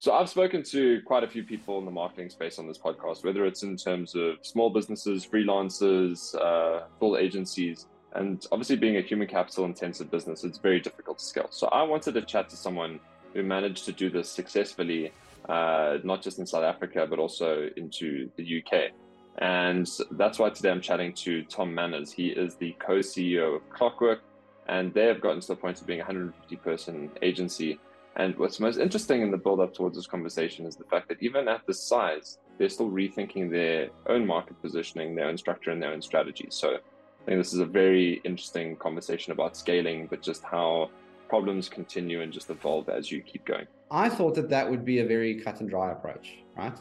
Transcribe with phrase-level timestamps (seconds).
[0.00, 3.24] So I've spoken to quite a few people in the marketing space on this podcast,
[3.24, 9.00] whether it's in terms of small businesses, freelancers, uh, full agencies, and obviously being a
[9.00, 11.48] human capital intensive business, it's very difficult to scale.
[11.50, 13.00] So I wanted to chat to someone
[13.34, 15.10] who managed to do this successfully,
[15.48, 18.92] uh, not just in South Africa, but also into the UK.
[19.38, 22.12] And that's why today I'm chatting to Tom Manners.
[22.12, 24.22] He is the co-CEO of Clockwork,
[24.68, 27.80] and they have gotten to the point of being a 150 person agency
[28.18, 31.22] and what's most interesting in the build up towards this conversation is the fact that
[31.22, 35.80] even at this size, they're still rethinking their own market positioning, their own structure, and
[35.80, 36.48] their own strategy.
[36.50, 40.90] So I think this is a very interesting conversation about scaling, but just how
[41.28, 43.66] problems continue and just evolve as you keep going.
[43.90, 46.76] I thought that that would be a very cut and dry approach, right?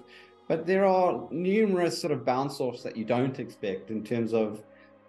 [0.48, 4.64] But there are numerous sort of bounce offs that you don't expect in terms of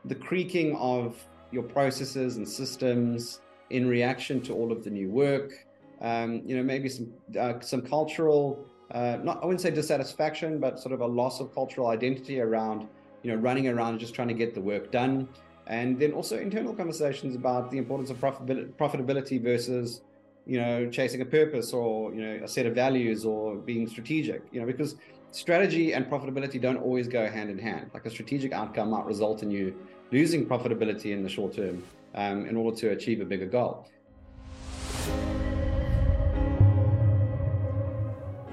[0.04, 1.16] the creaking of
[1.52, 5.52] your processes and systems in reaction to all of the new work,
[6.00, 10.78] um, you know, maybe some uh, some cultural, uh, not I wouldn't say dissatisfaction, but
[10.78, 12.86] sort of a loss of cultural identity around,
[13.22, 15.28] you know, running around just trying to get the work done,
[15.66, 20.02] and then also internal conversations about the importance of profitability, profitability versus,
[20.46, 24.42] you know, chasing a purpose or you know a set of values or being strategic,
[24.52, 24.96] you know, because
[25.30, 27.90] strategy and profitability don't always go hand in hand.
[27.92, 29.74] Like a strategic outcome might result in you
[30.10, 31.82] losing profitability in the short term
[32.14, 33.86] um, in order to achieve a bigger goal.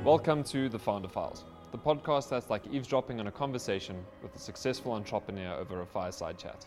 [0.06, 4.38] Welcome to The Founder Files, the podcast that's like eavesdropping on a conversation with a
[4.38, 6.64] successful entrepreneur over a fireside chat.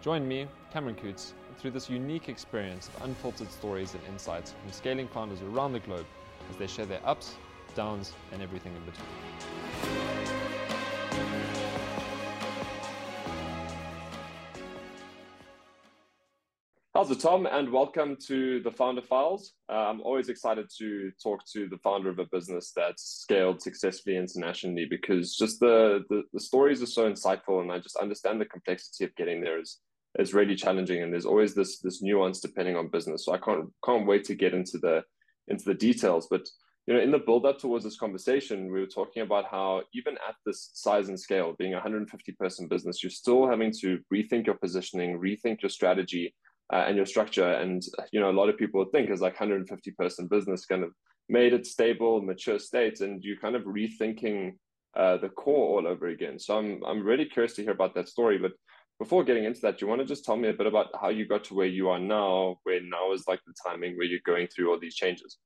[0.00, 5.08] Join me, Cameron Coutts, through this unique experience of unfiltered stories and insights from scaling
[5.08, 6.06] founders around the globe
[6.48, 7.34] as they share their ups,
[7.74, 9.99] downs, and everything in between.
[17.00, 17.46] How's it, Tom?
[17.46, 19.54] And welcome to the Founder Files.
[19.72, 24.18] Uh, I'm always excited to talk to the founder of a business that's scaled successfully
[24.18, 28.44] internationally because just the, the, the stories are so insightful, and I just understand the
[28.44, 29.78] complexity of getting there is
[30.18, 33.24] is really challenging, and there's always this this nuance depending on business.
[33.24, 35.02] So I can't can't wait to get into the
[35.48, 36.28] into the details.
[36.30, 36.50] But
[36.86, 40.18] you know, in the build up towards this conversation, we were talking about how even
[40.28, 44.44] at this size and scale, being a 150 person business, you're still having to rethink
[44.44, 46.34] your positioning, rethink your strategy
[46.72, 47.52] uh, and your structure.
[47.52, 47.82] And
[48.12, 50.90] you know, a lot of people think is like 150 person business kind of
[51.28, 54.52] made it stable, mature state, and you're kind of rethinking
[54.96, 56.38] uh, the core all over again.
[56.38, 58.38] So I'm I'm really curious to hear about that story.
[58.38, 58.52] But
[58.98, 61.08] before getting into that, do you want to just tell me a bit about how
[61.08, 64.20] you got to where you are now, where now is like the timing where you're
[64.26, 65.38] going through all these changes?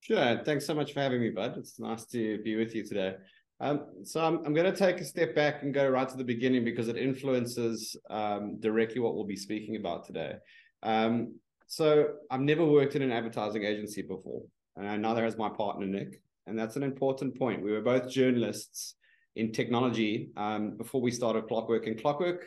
[0.00, 0.40] Sure.
[0.44, 1.56] Thanks so much for having me, bud.
[1.56, 3.14] It's nice to be with you today.
[3.60, 6.24] Um, so I'm, I'm going to take a step back and go right to the
[6.24, 10.34] beginning because it influences um, directly what we'll be speaking about today.
[10.82, 11.34] Um,
[11.66, 14.42] so I've never worked in an advertising agency before,
[14.76, 17.62] and neither has my partner Nick, and that's an important point.
[17.62, 18.94] We were both journalists
[19.36, 22.46] in technology um, before we started Clockwork, and Clockwork.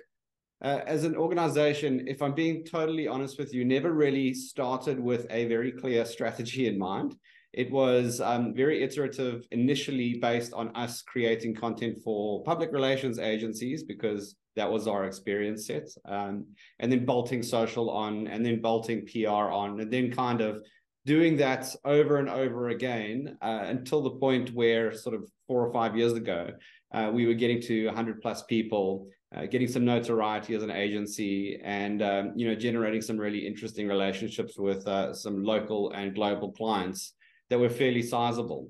[0.63, 5.25] Uh, as an organization, if I'm being totally honest with you, never really started with
[5.29, 7.15] a very clear strategy in mind.
[7.53, 13.83] It was um, very iterative, initially based on us creating content for public relations agencies
[13.83, 16.45] because that was our experience set, um,
[16.79, 20.61] and then bolting social on, and then bolting PR on, and then kind of
[21.05, 25.73] doing that over and over again uh, until the point where, sort of four or
[25.73, 26.51] five years ago,
[26.93, 29.07] uh, we were getting to 100 plus people.
[29.33, 33.87] Uh, getting some notoriety as an agency and um, you know generating some really interesting
[33.87, 37.13] relationships with uh, some local and global clients
[37.51, 38.69] that were fairly sizable.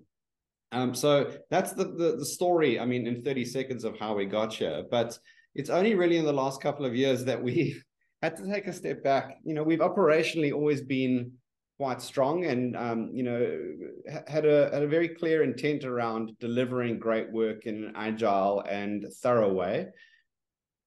[0.71, 2.79] Um, so that's the, the, the story.
[2.79, 5.17] I mean, in 30 seconds of how we got here, but
[5.53, 7.79] it's only really in the last couple of years that we
[8.23, 9.37] had to take a step back.
[9.45, 11.33] You know, we've operationally always been
[11.77, 13.59] quite strong, and um, you know,
[14.27, 19.05] had a had a very clear intent around delivering great work in an agile and
[19.21, 19.87] thorough way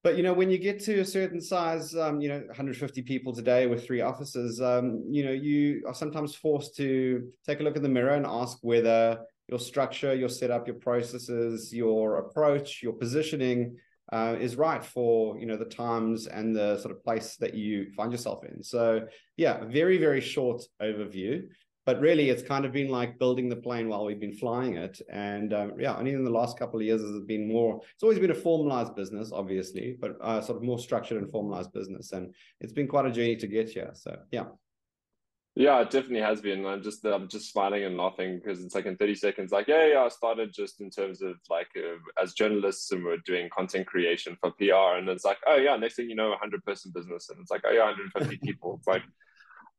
[0.05, 3.33] but you know when you get to a certain size um, you know 150 people
[3.33, 7.75] today with three offices um, you know you are sometimes forced to take a look
[7.75, 12.93] in the mirror and ask whether your structure your setup your processes your approach your
[12.93, 13.77] positioning
[14.13, 17.91] uh, is right for you know the times and the sort of place that you
[17.97, 18.63] find yourself in.
[18.63, 21.43] So yeah very very short overview
[21.87, 25.01] but really it's kind of been like building the plane while we've been flying it
[25.13, 28.03] and um, yeah only in the last couple of years has it been more it's
[28.03, 32.13] always been a formalized business obviously but uh, sort of more structured and formalized business
[32.13, 34.45] and it's been quite a journey to get here so yeah
[35.57, 36.67] yeah, it definitely has been.
[36.67, 39.87] I'm just I'm just smiling and laughing because it's like in 30 seconds, like yeah,
[39.87, 40.01] yeah.
[40.01, 44.37] I started just in terms of like uh, as journalists and we're doing content creation
[44.41, 47.39] for PR, and it's like oh yeah, next thing you know, 100 person business, and
[47.41, 48.75] it's like oh yeah, 150 people.
[48.79, 49.03] It's like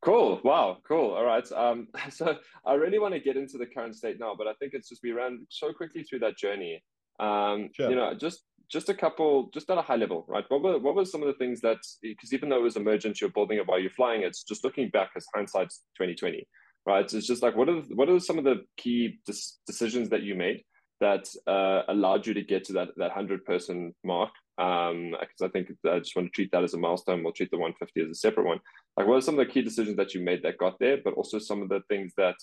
[0.02, 0.40] Cool.
[0.44, 0.78] Wow.
[0.88, 1.12] Cool.
[1.12, 1.50] All right.
[1.52, 4.74] Um, so I really want to get into the current state now, but I think
[4.74, 6.84] it's just we ran so quickly through that journey.
[7.20, 7.90] Um, sure.
[7.90, 10.44] You know, just just a couple, just at a high level, right?
[10.50, 13.22] What were what were some of the things that because even though it was emergent,
[13.22, 14.24] you're building it while you're flying.
[14.24, 16.48] It's just looking back as hindsight's twenty twenty,
[16.86, 17.12] right?
[17.12, 20.36] It's just like what are what are some of the key dis- decisions that you
[20.36, 20.64] made
[21.02, 24.32] that uh, allowed you to get to that that hundred person mark?
[24.58, 27.24] Um, because I think I just want to treat that as a milestone.
[27.24, 28.60] We'll treat the one fifty as a separate one.
[28.98, 30.98] Like, what are some of the key decisions that you made that got there?
[31.04, 32.36] But also some of the things that,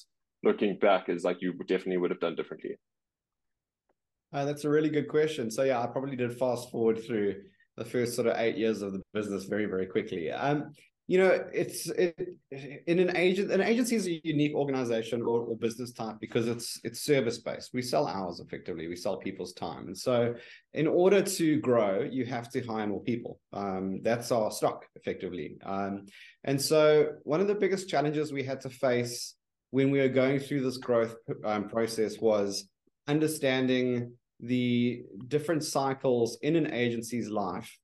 [0.43, 2.76] looking back, is like you definitely would have done differently.
[4.32, 5.50] Uh, that's a really good question.
[5.50, 7.43] So yeah, I probably did fast forward through
[7.76, 10.31] the first sort of eight years of the business very, very quickly.
[10.31, 10.72] Um,
[11.08, 12.37] you know, it's it,
[12.87, 13.50] in an agent.
[13.50, 17.75] An agency is a unique organization or, or business type because it's it's service based.
[17.75, 18.87] We sell hours effectively.
[18.87, 20.34] We sell people's time, and so
[20.75, 23.40] in order to grow, you have to hire more people.
[23.52, 25.58] Um, that's our stock effectively.
[25.64, 26.06] Um,
[26.44, 29.34] and so one of the biggest challenges we had to face
[29.70, 32.69] when we were going through this growth um, process was
[33.08, 37.78] understanding the different cycles in an agency's life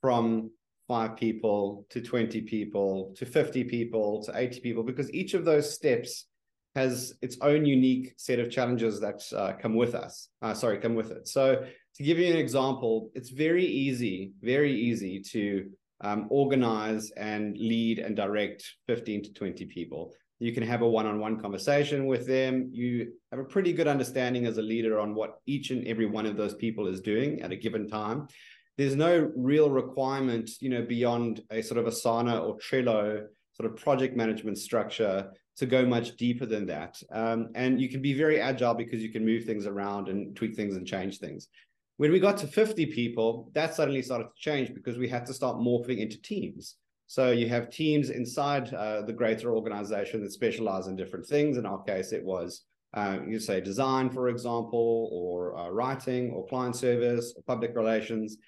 [0.00, 0.50] from
[0.88, 5.72] five people to 20 people to 50 people to 80 people because each of those
[5.72, 6.26] steps
[6.74, 10.94] has its own unique set of challenges that uh, come with us uh, sorry come
[10.94, 11.26] with it.
[11.28, 11.64] So
[11.96, 15.70] to give you an example it's very easy very easy to
[16.00, 20.12] um, organize and lead and direct 15 to 20 people.
[20.38, 22.68] You can have a one-on-one conversation with them.
[22.72, 26.26] You have a pretty good understanding as a leader on what each and every one
[26.26, 28.26] of those people is doing at a given time
[28.76, 33.76] there's no real requirement you know beyond a sort of asana or trello sort of
[33.76, 38.40] project management structure to go much deeper than that um, and you can be very
[38.40, 41.48] agile because you can move things around and tweak things and change things
[41.96, 45.34] when we got to 50 people that suddenly started to change because we had to
[45.34, 46.76] start morphing into teams
[47.06, 51.58] so you have teams inside uh, the greater organization that specialize in different things.
[51.58, 52.62] In our case, it was
[52.94, 58.38] uh, you say design, for example, or uh, writing, or client service, or public relations.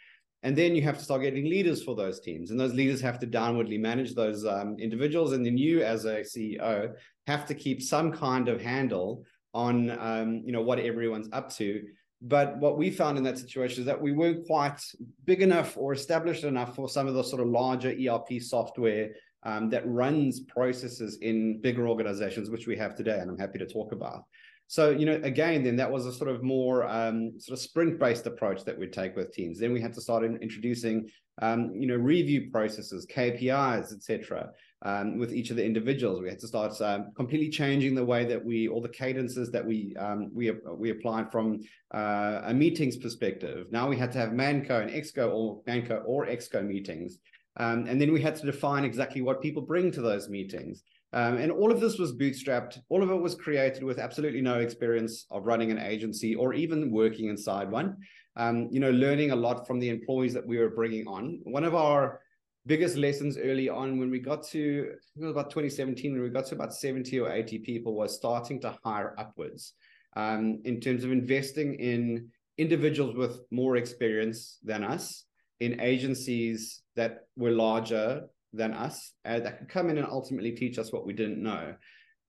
[0.46, 3.18] And then you have to start getting leaders for those teams, and those leaders have
[3.18, 5.32] to downwardly manage those um, individuals.
[5.32, 6.94] And then you, as a CEO,
[7.26, 11.82] have to keep some kind of handle on um, you know what everyone's up to
[12.22, 14.80] but what we found in that situation is that we weren't quite
[15.24, 19.10] big enough or established enough for some of the sort of larger ERP software
[19.42, 23.66] um, that runs processes in bigger organizations, which we have today, and I'm happy to
[23.66, 24.24] talk about.
[24.68, 28.26] So, you know, again, then that was a sort of more um, sort of sprint-based
[28.26, 29.60] approach that we'd take with teams.
[29.60, 31.08] Then we had to start in introducing,
[31.40, 34.50] um, you know, review processes, KPIs, etc
[34.82, 36.20] um, with each of the individuals.
[36.20, 39.64] We had to start um, completely changing the way that we, all the cadences that
[39.64, 41.60] we um, we we applied from
[41.94, 43.66] uh, a meetings perspective.
[43.70, 47.18] Now we had to have Manco and Exco or Manco or Exco meetings,
[47.56, 50.82] um, and then we had to define exactly what people bring to those meetings.
[51.12, 52.78] Um, and all of this was bootstrapped.
[52.88, 56.90] All of it was created with absolutely no experience of running an agency or even
[56.90, 57.96] working inside one.
[58.36, 61.40] Um, you know, learning a lot from the employees that we were bringing on.
[61.44, 62.20] One of our
[62.66, 66.46] biggest lessons early on when we got to it was about 2017 when we got
[66.46, 69.74] to about 70 or 80 people was starting to hire upwards
[70.16, 72.28] um, in terms of investing in
[72.58, 75.24] individuals with more experience than us
[75.60, 78.24] in agencies that were larger
[78.56, 81.74] than us uh, that could come in and ultimately teach us what we didn't know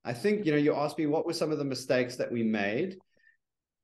[0.06, 2.44] i think you know you asked me what were some of the mistakes that we
[2.44, 2.98] made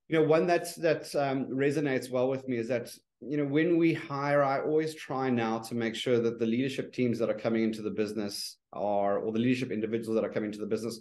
[0.08, 2.90] you know one that's that um, resonates well with me is that
[3.30, 6.94] you know, when we hire, I always try now to make sure that the leadership
[6.94, 10.52] teams that are coming into the business are, or the leadership individuals that are coming
[10.52, 11.00] to the business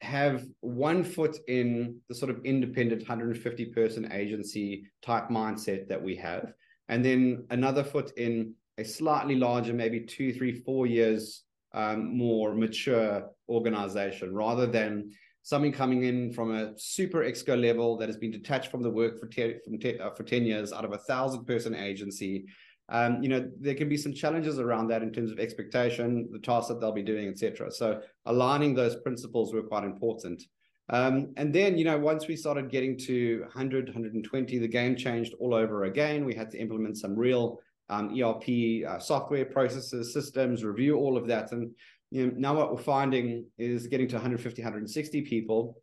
[0.00, 6.14] have one foot in the sort of independent 150 person agency type mindset that we
[6.16, 6.52] have.
[6.88, 12.54] And then another foot in a slightly larger, maybe two, three, four years um, more
[12.54, 15.10] mature organization rather than
[15.42, 19.20] something coming in from a super exco level that has been detached from the work
[19.20, 22.46] for, te- te- uh, for 10 years out of a thousand person agency.
[22.90, 26.38] Um, you know there can be some challenges around that in terms of expectation the
[26.38, 30.42] tasks that they'll be doing etc so aligning those principles were quite important.
[30.90, 35.34] Um, and then you know once we started getting to 100 120 the game changed
[35.40, 36.26] all over again.
[36.26, 38.44] We had to implement some real um, erp
[38.88, 41.70] uh, software processes systems review all of that and
[42.14, 45.82] you know, now what we're finding is getting to 150, 160 people.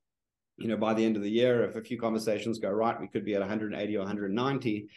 [0.58, 3.10] You know, by the end of the year, if a few conversations go right, we
[3.10, 4.88] could be at 180 or 190.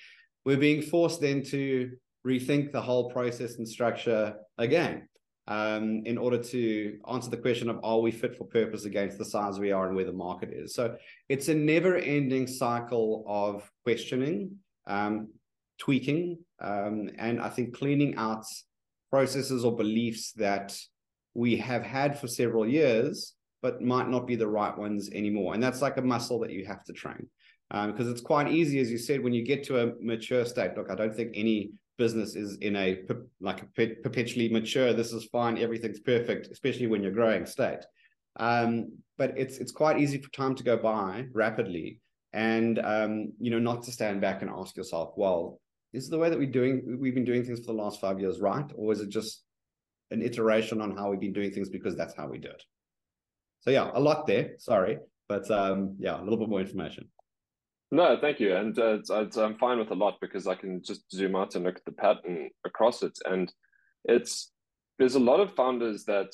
[0.44, 1.90] We're being forced then to
[2.25, 5.08] rethink the whole process and structure again
[5.49, 9.25] um, in order to answer the question of are we fit for purpose against the
[9.25, 10.75] size we are and where the market is.
[10.75, 10.96] So
[11.28, 14.56] it's a never ending cycle of questioning,
[14.87, 15.28] um,
[15.78, 18.44] tweaking, um, and I think cleaning out
[19.10, 20.76] processes or beliefs that
[21.34, 25.54] we have had for several years, but might not be the right ones anymore.
[25.54, 27.28] And that's like a muscle that you have to train.
[27.70, 30.76] Because um, it's quite easy, as you said, when you get to a mature state.
[30.76, 33.02] Look, I don't think any business is in a
[33.40, 33.66] like a
[34.02, 34.92] perpetually mature.
[34.92, 37.84] This is fine, everything's perfect, especially when you're growing state.
[38.36, 42.00] Um, but it's it's quite easy for time to go by rapidly,
[42.32, 45.60] and um, you know not to stand back and ask yourself, well,
[45.94, 48.40] is the way that we're doing we've been doing things for the last five years
[48.40, 49.44] right, or is it just
[50.10, 52.62] an iteration on how we've been doing things because that's how we do it?
[53.60, 54.52] So yeah, a lot there.
[54.58, 54.98] Sorry,
[55.28, 57.08] but um, yeah, a little bit more information.
[57.90, 60.82] No, thank you, and uh, it's, it's, I'm fine with a lot because I can
[60.82, 63.52] just zoom out and look at the pattern across it, and
[64.04, 64.50] it's
[64.98, 66.32] there's a lot of founders that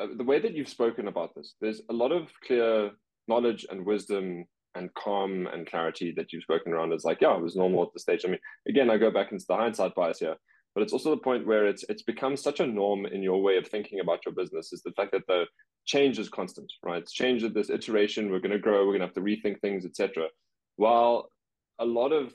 [0.00, 2.90] uh, the way that you've spoken about this, there's a lot of clear
[3.26, 4.44] knowledge and wisdom
[4.78, 6.92] and calm and clarity that you've spoken around.
[6.92, 8.24] is like, yeah, it was normal at the stage.
[8.24, 10.36] I mean, again, I go back into the hindsight bias here,
[10.74, 13.56] but it's also the point where it's it's become such a norm in your way
[13.56, 15.44] of thinking about your business is the fact that the
[15.84, 17.02] change is constant, right?
[17.02, 18.30] It's change at this iteration.
[18.30, 18.86] We're to grow.
[18.86, 20.28] We're to have to rethink things, etc.
[20.76, 21.30] While
[21.78, 22.32] a lot of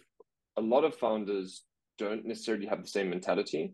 [0.58, 1.64] a lot of founders
[1.98, 3.74] don't necessarily have the same mentality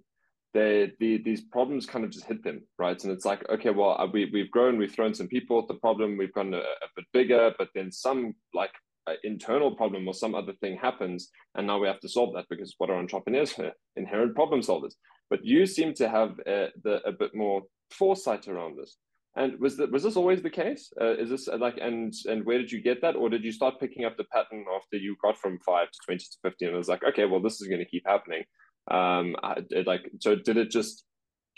[0.53, 3.01] they the, these problems kind of just hit them right?
[3.03, 5.75] And it's like okay well uh, we, we've grown we've thrown some people at the
[5.75, 8.71] problem we've gone a, a bit bigger but then some like
[9.07, 12.45] uh, internal problem or some other thing happens and now we have to solve that
[12.49, 13.53] because what are entrepreneurs?
[13.95, 14.93] Inherent problem solvers.
[15.29, 18.97] But you seem to have a, uh, the, a bit more foresight around this.
[19.35, 20.91] And was that was this always the case?
[20.99, 23.15] Uh, is this like and and where did you get that?
[23.15, 26.17] Or did you start picking up the pattern after you got from 5 to 20
[26.17, 28.43] to 50 and it was like okay well this is going to keep happening
[28.89, 29.35] um,
[29.69, 31.03] it, like, so did it just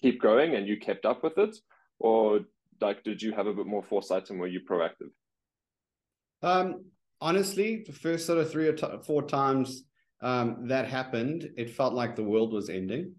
[0.01, 1.55] keep going and you kept up with it,
[1.99, 2.41] or
[2.79, 5.11] like, did you have a bit more foresight and were you proactive?
[6.41, 6.85] Um,
[7.19, 9.83] honestly, the first sort of three or t- four times
[10.21, 13.13] um, that happened, it felt like the world was ending.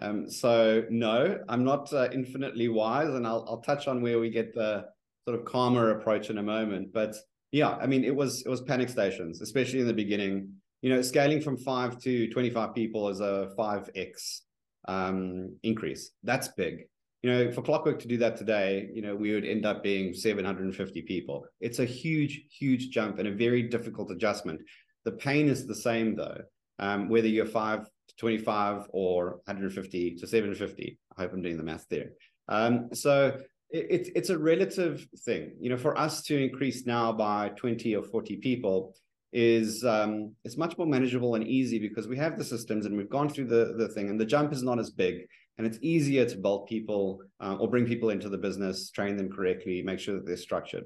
[0.00, 4.28] Um, so no, I'm not uh, infinitely wise, and I'll I'll touch on where we
[4.28, 4.86] get the
[5.26, 6.92] sort of calmer approach in a moment.
[6.92, 7.14] But
[7.52, 10.52] yeah, I mean, it was it was panic stations, especially in the beginning
[10.84, 14.40] you know, scaling from five to 25 people is a 5x
[14.86, 16.10] um, increase.
[16.22, 16.88] That's big.
[17.22, 20.12] You know, for Clockwork to do that today, you know, we would end up being
[20.12, 21.46] 750 people.
[21.58, 24.60] It's a huge, huge jump and a very difficult adjustment.
[25.06, 26.42] The pain is the same though,
[26.78, 30.98] um, whether you're five to 25 or 150 to 750.
[31.16, 32.10] I hope I'm doing the math there.
[32.50, 33.38] Um, so
[33.70, 35.52] it, it's a relative thing.
[35.58, 38.94] You know, for us to increase now by 20 or 40 people,
[39.34, 43.10] is um, it's much more manageable and easy because we have the systems and we've
[43.10, 45.26] gone through the, the thing and the jump is not as big
[45.58, 49.28] and it's easier to bulk people uh, or bring people into the business, train them
[49.28, 50.84] correctly, make sure that they're structured.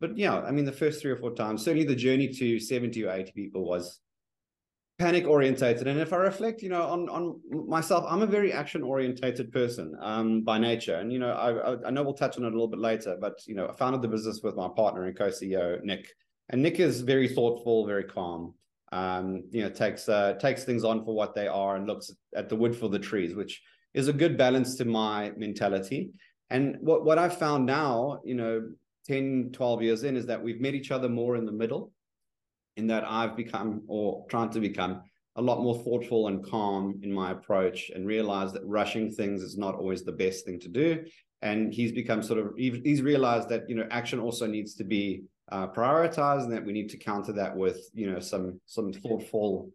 [0.00, 3.04] But yeah, I mean, the first three or four times, certainly the journey to 70
[3.04, 4.00] or 80 people was
[4.98, 5.86] panic orientated.
[5.86, 9.96] And if I reflect, you know, on, on myself, I'm a very action orientated person
[10.00, 10.96] um, by nature.
[10.96, 13.34] And, you know, I, I know we'll touch on it a little bit later, but,
[13.46, 16.06] you know, I founded the business with my partner and co-CEO, Nick,
[16.48, 18.54] and Nick is very thoughtful, very calm.
[18.92, 22.48] Um, you know, takes uh, takes things on for what they are and looks at
[22.48, 23.60] the wood for the trees, which
[23.94, 26.10] is a good balance to my mentality.
[26.50, 28.62] And what what I've found now, you know,
[29.06, 31.92] 10, 12 years in, is that we've met each other more in the middle,
[32.76, 35.02] in that I've become or trying to become
[35.34, 39.58] a lot more thoughtful and calm in my approach and realize that rushing things is
[39.58, 41.04] not always the best thing to do.
[41.42, 45.24] And he's become sort of he's realized that you know action also needs to be
[45.52, 49.70] uh, prioritize and that we need to counter that with you know some some thoughtful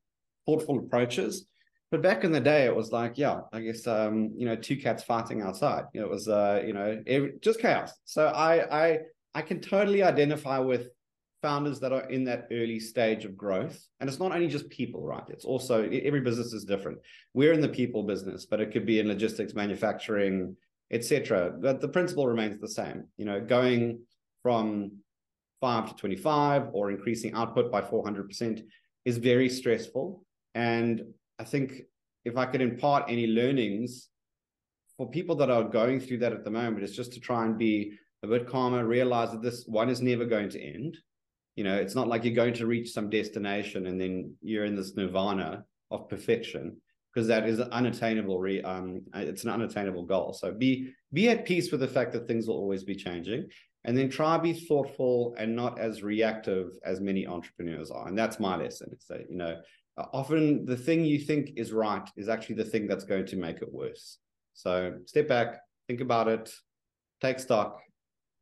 [0.46, 1.48] thoughtful approaches.
[1.92, 4.78] But back in the day it was like yeah i guess um you know two
[4.78, 5.86] cats fighting outside.
[5.94, 7.94] It was uh you know it, just chaos.
[8.06, 9.00] So i i
[9.34, 10.88] i can totally identify with
[11.42, 13.84] founders that are in that early stage of growth.
[14.00, 15.24] And it's not only just people right?
[15.30, 17.00] It's also every business is different.
[17.34, 20.56] We're in the people business but it could be in logistics manufacturing
[20.92, 24.02] etc but the principle remains the same you know going
[24.44, 24.92] from
[25.62, 28.64] 5 to 25 or increasing output by 400%
[29.06, 30.24] is very stressful.
[30.56, 31.04] And
[31.40, 31.84] I think
[32.26, 34.10] if I could impart any learnings
[34.98, 37.58] for people that are going through that at the moment, it's just to try and
[37.58, 40.98] be a bit calmer, realize that this one is never going to end.
[41.56, 44.76] You know, it's not like you're going to reach some destination and then you're in
[44.76, 46.78] this nirvana of perfection
[47.14, 48.40] because that is unattainable.
[48.40, 50.34] Re, um, it's an unattainable goal.
[50.34, 53.50] So be be at peace with the fact that things will always be changing,
[53.84, 58.40] and then try be thoughtful and not as reactive as many entrepreneurs are and that's
[58.40, 59.58] my lesson it's that you know
[60.14, 63.62] often the thing you think is right is actually the thing that's going to make
[63.62, 64.18] it worse
[64.54, 66.54] so step back think about it
[67.22, 67.80] take stock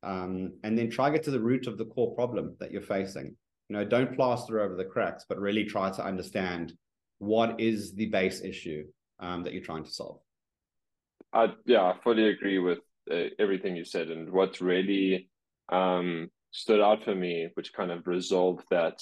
[0.01, 3.35] um, and then try get to the root of the core problem that you're facing
[3.69, 6.73] you know don't plaster over the cracks but really try to understand
[7.19, 8.85] what is the base issue
[9.19, 10.19] um, that you're trying to solve?
[11.31, 12.79] I, yeah, I fully agree with
[13.11, 15.29] uh, everything you said, and what really
[15.71, 18.99] um, stood out for me, which kind of resolved that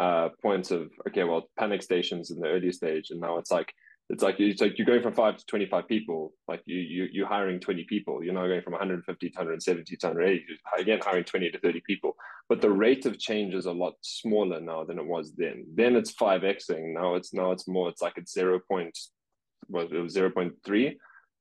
[0.00, 3.72] uh, point of okay, well, panic stations in the early stage, and now it's like
[4.10, 7.26] it's like it's like you're going from five to 25 people like you, you you're
[7.26, 8.24] hiring 20 people.
[8.24, 10.44] You're now going from 150 to 170 to 180
[10.78, 12.16] again hiring 20 to 30 people.
[12.48, 15.66] But the rate of change is a lot smaller now than it was then.
[15.74, 18.98] Then it's 5xing now it's now it's more it's like it's 0 point
[19.68, 20.96] was it was 0.3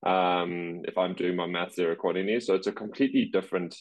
[0.06, 2.40] um if i'm doing my math there accordingly.
[2.42, 3.76] So it's a completely different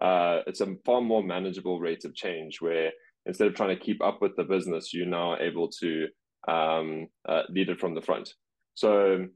[0.00, 2.90] uh it's a far more manageable rate of change where
[3.26, 6.08] instead of trying to keep up with the business you're now able to
[6.48, 8.34] um, uh, lead it from the front.
[8.74, 9.26] So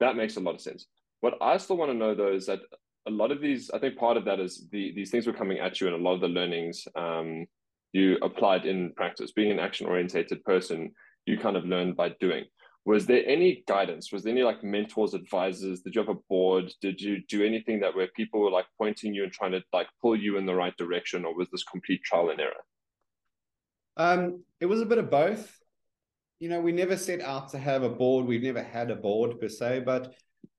[0.00, 0.86] that makes a lot of sense.
[1.20, 2.60] What I still want to know though is that
[3.06, 5.58] a lot of these, I think part of that is the these things were coming
[5.58, 7.46] at you, and a lot of the learnings um,
[7.92, 9.32] you applied in practice.
[9.32, 10.92] Being an action orientated person,
[11.26, 12.44] you kind of learned by doing.
[12.86, 14.12] Was there any guidance?
[14.12, 15.80] Was there any like mentors, advisors?
[15.80, 16.70] Did you have a board?
[16.82, 19.88] Did you do anything that where people were like pointing you and trying to like
[20.02, 22.64] pull you in the right direction, or was this complete trial and error?
[23.96, 25.58] Um, it was a bit of both
[26.44, 28.26] you know, we never set out to have a board.
[28.26, 30.12] We've never had a board per se, but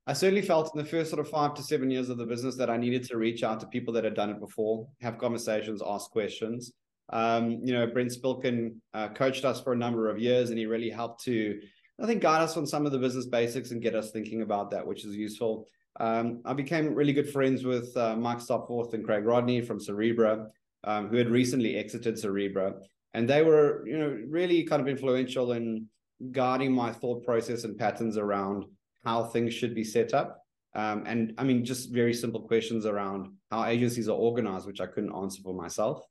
[0.08, 2.56] I certainly felt in the first sort of five to seven years of the business
[2.56, 5.84] that I needed to reach out to people that had done it before, have conversations,
[5.86, 6.72] ask questions.
[7.14, 10.66] Um, you know, Brent Spilkin uh, coached us for a number of years, and he
[10.66, 11.62] really helped to,
[12.02, 14.72] I think, guide us on some of the business basics and get us thinking about
[14.72, 15.68] that, which is useful.
[16.00, 20.48] Um, I became really good friends with uh, Mike Stopforth and Craig Rodney from Cerebra,
[20.84, 22.74] um, who had recently exited Cerebra
[23.16, 25.88] and they were you know really kind of influential in
[26.32, 28.66] guiding my thought process and patterns around
[29.06, 30.42] how things should be set up.
[30.76, 34.86] Um, and i mean just very simple questions around how agencies are organized which i
[34.94, 36.06] couldn't answer for myself.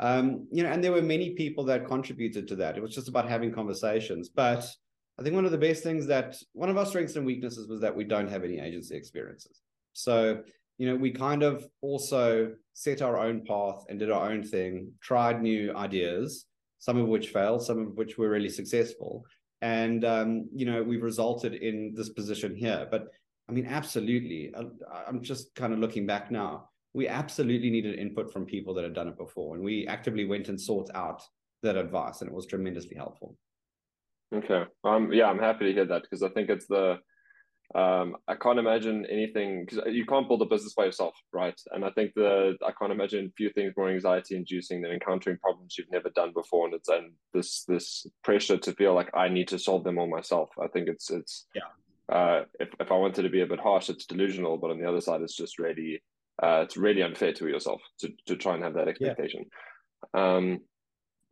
[0.00, 2.76] Um, you know and there were many people that contributed to that.
[2.76, 4.28] It was just about having conversations.
[4.28, 4.62] But
[5.18, 7.80] i think one of the best things that one of our strengths and weaknesses was
[7.80, 9.56] that we don't have any agency experiences.
[9.92, 10.42] So
[10.78, 14.92] you know, we kind of also set our own path and did our own thing,
[15.00, 16.46] tried new ideas,
[16.78, 19.24] some of which failed, some of which were really successful.
[19.60, 22.86] And, um, you know, we've resulted in this position here.
[22.90, 23.08] But
[23.48, 24.52] I mean, absolutely.
[24.54, 24.64] Uh,
[25.06, 26.68] I'm just kind of looking back now.
[26.94, 29.54] We absolutely needed input from people that had done it before.
[29.54, 31.22] And we actively went and sought out
[31.62, 33.36] that advice, and it was tremendously helpful.
[34.34, 34.64] Okay.
[34.84, 36.98] Um, yeah, I'm happy to hear that because I think it's the
[37.74, 41.58] um, I can't imagine anything because you can't build a business by yourself, right?
[41.72, 45.76] And I think the I can't imagine few things more anxiety inducing than encountering problems
[45.76, 49.48] you've never done before, and it's and this this pressure to feel like I need
[49.48, 50.48] to solve them all myself.
[50.62, 51.62] I think it's it's yeah.
[52.10, 54.88] Uh, if if I wanted to be a bit harsh, it's delusional, but on the
[54.88, 56.02] other side, it's just really
[56.42, 59.44] uh, it's really unfair to yourself to to try and have that expectation.
[60.14, 60.36] Yeah.
[60.36, 60.60] Um,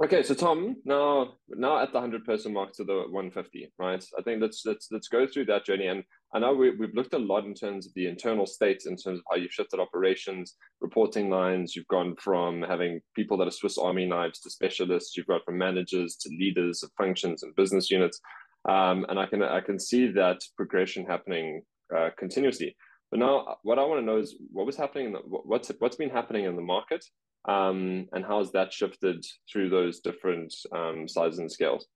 [0.03, 4.05] Okay, so Tom, now now at the hundred person mark to the one fifty, right?
[4.19, 5.87] I think let's let's let's go through that journey.
[5.87, 8.97] And I know we, we've looked a lot in terms of the internal states, in
[8.97, 11.75] terms of how you've shifted operations, reporting lines.
[11.75, 15.17] You've gone from having people that are Swiss Army knives to specialists.
[15.17, 18.21] You've gone from managers to leaders of functions and business units.
[18.69, 21.63] Um, and I can I can see that progression happening
[21.97, 22.77] uh, continuously.
[23.11, 25.07] But now, what I want to know is what was happening.
[25.07, 27.05] In The, what's what's been happening in the market,
[27.49, 31.87] um, and how has that shifted through those different um, sizes and scales?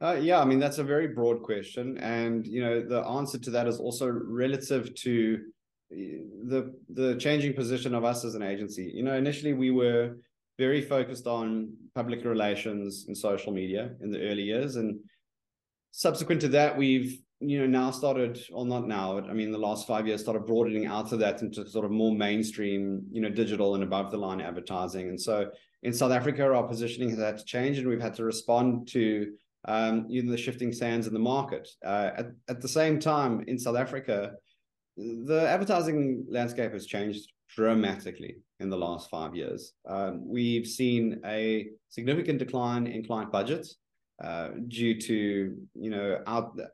[0.00, 3.50] Uh, yeah, I mean that's a very broad question, and you know the answer to
[3.50, 5.40] that is also relative to
[5.90, 8.92] the the changing position of us as an agency.
[8.94, 10.16] You know, initially we were
[10.56, 15.00] very focused on public relations and social media in the early years, and
[15.90, 19.86] subsequent to that, we've you know now started or not now i mean the last
[19.86, 23.76] five years started broadening out of that into sort of more mainstream you know digital
[23.76, 25.48] and above the line advertising and so
[25.84, 29.32] in south africa our positioning has had to change and we've had to respond to
[29.64, 33.58] um, even the shifting sands in the market uh, at, at the same time in
[33.58, 34.32] south africa
[34.96, 41.68] the advertising landscape has changed dramatically in the last five years um, we've seen a
[41.88, 43.76] significant decline in client budgets
[44.22, 46.18] uh, due to you know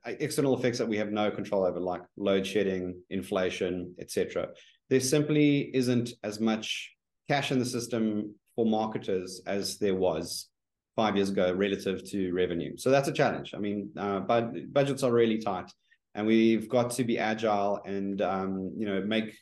[0.07, 4.49] external effects that we have no control over, like load shedding, inflation, etc.
[4.89, 6.93] There simply isn't as much
[7.29, 10.49] cash in the system for marketers as there was
[10.97, 12.77] five years ago relative to revenue.
[12.77, 13.55] So that's a challenge.
[13.55, 15.71] I mean, uh, but budgets are really tight,
[16.15, 19.37] and we've got to be agile and um, you know make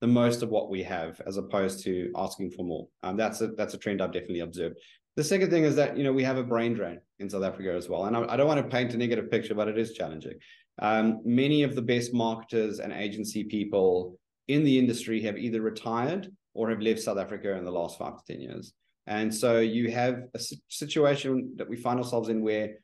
[0.00, 2.88] the most of what we have as opposed to asking for more.
[3.02, 4.76] Um, that's a that's a trend I've definitely observed.
[5.16, 7.72] The second thing is that you know we have a brain drain in South Africa
[7.72, 9.92] as well, and I, I don't want to paint a negative picture, but it is
[9.92, 10.38] challenging.
[10.80, 14.16] Um, many of the best marketers and agency people
[14.46, 18.16] in the industry have either retired or have left South Africa in the last five
[18.16, 18.72] to ten years,
[19.08, 22.74] and so you have a situation that we find ourselves in where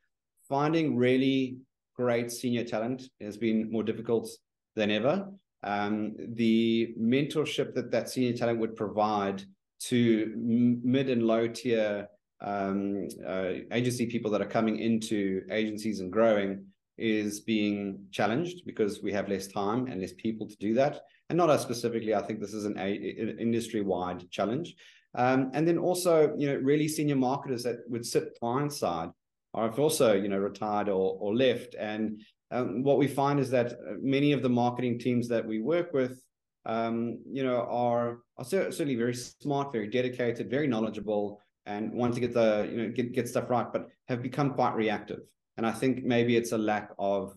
[0.48, 1.58] finding really
[1.96, 4.28] great senior talent has been more difficult
[4.74, 5.28] than ever.
[5.64, 9.42] um, the mentorship that that senior talent would provide
[9.80, 12.08] to mid and low tier
[12.40, 16.64] um, uh, agency people that are coming into agencies and growing
[16.98, 21.00] is being challenged because we have less time and less people to do that.
[21.28, 22.14] And not us specifically.
[22.14, 24.76] I think this is an, an industry wide challenge.
[25.14, 29.10] Um, and then also, you know, really senior marketers that would sit client side
[29.52, 31.76] are also, you know, retired or, or left.
[31.78, 35.92] And um, what we find is that many of the marketing teams that we work
[35.92, 36.20] with,
[36.66, 42.20] um, you know, are, are certainly very smart, very dedicated, very knowledgeable, and want to
[42.20, 45.20] get the, you know, get, get stuff right, but have become quite reactive.
[45.56, 47.34] And I think maybe it's a lack of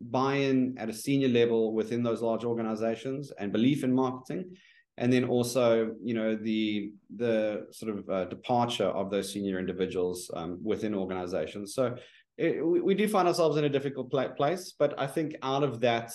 [0.00, 4.56] buy-in at a senior level within those large organizations and belief in marketing
[4.98, 10.30] and then also you know the the sort of uh, departure of those senior individuals
[10.34, 11.74] um, within organizations.
[11.74, 11.96] So
[12.36, 15.80] it, we, we, do find ourselves in a difficult place but i think out of
[15.80, 16.12] that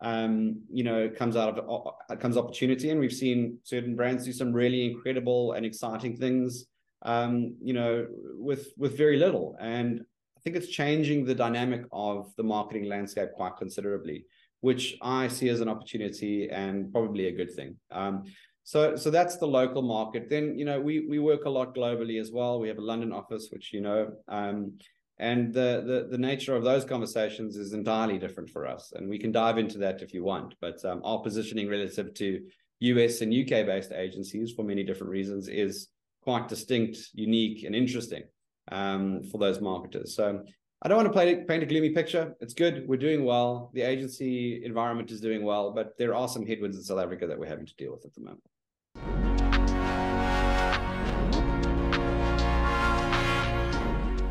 [0.00, 2.90] um, you know comes out of uh, comes opportunity.
[2.90, 6.66] And we've seen certain brands do some really incredible and exciting things
[7.02, 9.56] um, you know with with very little.
[9.60, 10.00] And
[10.36, 14.24] I think it's changing the dynamic of the marketing landscape quite considerably,
[14.60, 17.76] which I see as an opportunity and probably a good thing.
[17.90, 18.24] Um,
[18.62, 20.28] so, so that's the local market.
[20.28, 22.60] Then, you know, we we work a lot globally as well.
[22.60, 24.78] We have a London office, which you know, um,
[25.18, 28.92] and the, the the nature of those conversations is entirely different for us.
[28.94, 30.54] And we can dive into that if you want.
[30.60, 32.40] But um, our positioning relative to
[32.80, 35.88] US and UK based agencies, for many different reasons, is
[36.22, 38.24] quite distinct, unique, and interesting
[38.70, 40.14] um, for those marketers.
[40.14, 40.44] So
[40.82, 42.34] I don't want to play, paint a gloomy picture.
[42.40, 42.88] It's good.
[42.88, 43.70] We're doing well.
[43.74, 47.38] The agency environment is doing well, but there are some headwinds in South Africa that
[47.38, 48.42] we're having to deal with at the moment.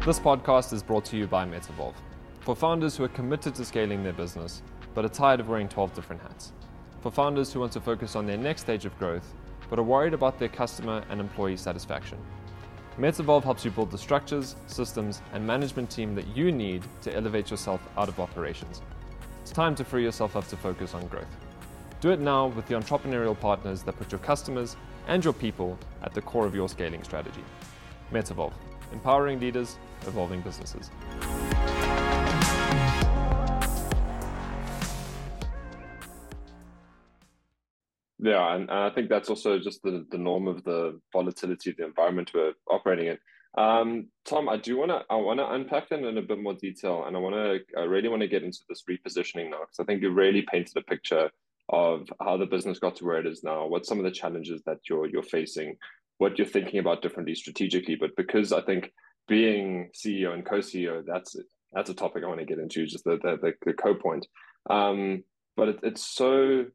[0.04, 1.94] This podcast is brought to you by Metavolve.
[2.40, 4.64] For founders who are committed to scaling their business,
[4.96, 6.54] but are tired of wearing 12 different hats.
[7.02, 9.36] For founders who want to focus on their next stage of growth,
[9.70, 12.18] but are worried about their customer and employee satisfaction.
[13.00, 17.50] Metavolve helps you build the structures, systems, and management team that you need to elevate
[17.50, 18.82] yourself out of operations.
[19.42, 21.34] It's time to free yourself up to focus on growth.
[22.02, 24.76] Do it now with the entrepreneurial partners that put your customers
[25.08, 27.44] and your people at the core of your scaling strategy.
[28.12, 28.54] Metavolve,
[28.92, 30.92] empowering leaders, evolving businesses.
[38.22, 41.78] Yeah, and, and I think that's also just the, the norm of the volatility of
[41.78, 43.18] the environment we're operating in.
[43.58, 46.54] Um, Tom, I do want to I want to unpack that in a bit more
[46.54, 49.80] detail, and I want to I really want to get into this repositioning now because
[49.80, 51.32] I think you really painted a picture
[51.70, 54.62] of how the business got to where it is now, what some of the challenges
[54.66, 55.78] that you're you're facing,
[56.20, 57.96] what you're thinking about differently strategically.
[57.96, 58.92] But because I think
[59.28, 61.36] being CEO and co-CEO, that's
[61.72, 64.28] that's a topic I want to get into, just the the, the, the co-point.
[64.70, 65.24] Um,
[65.56, 66.66] but it, it's so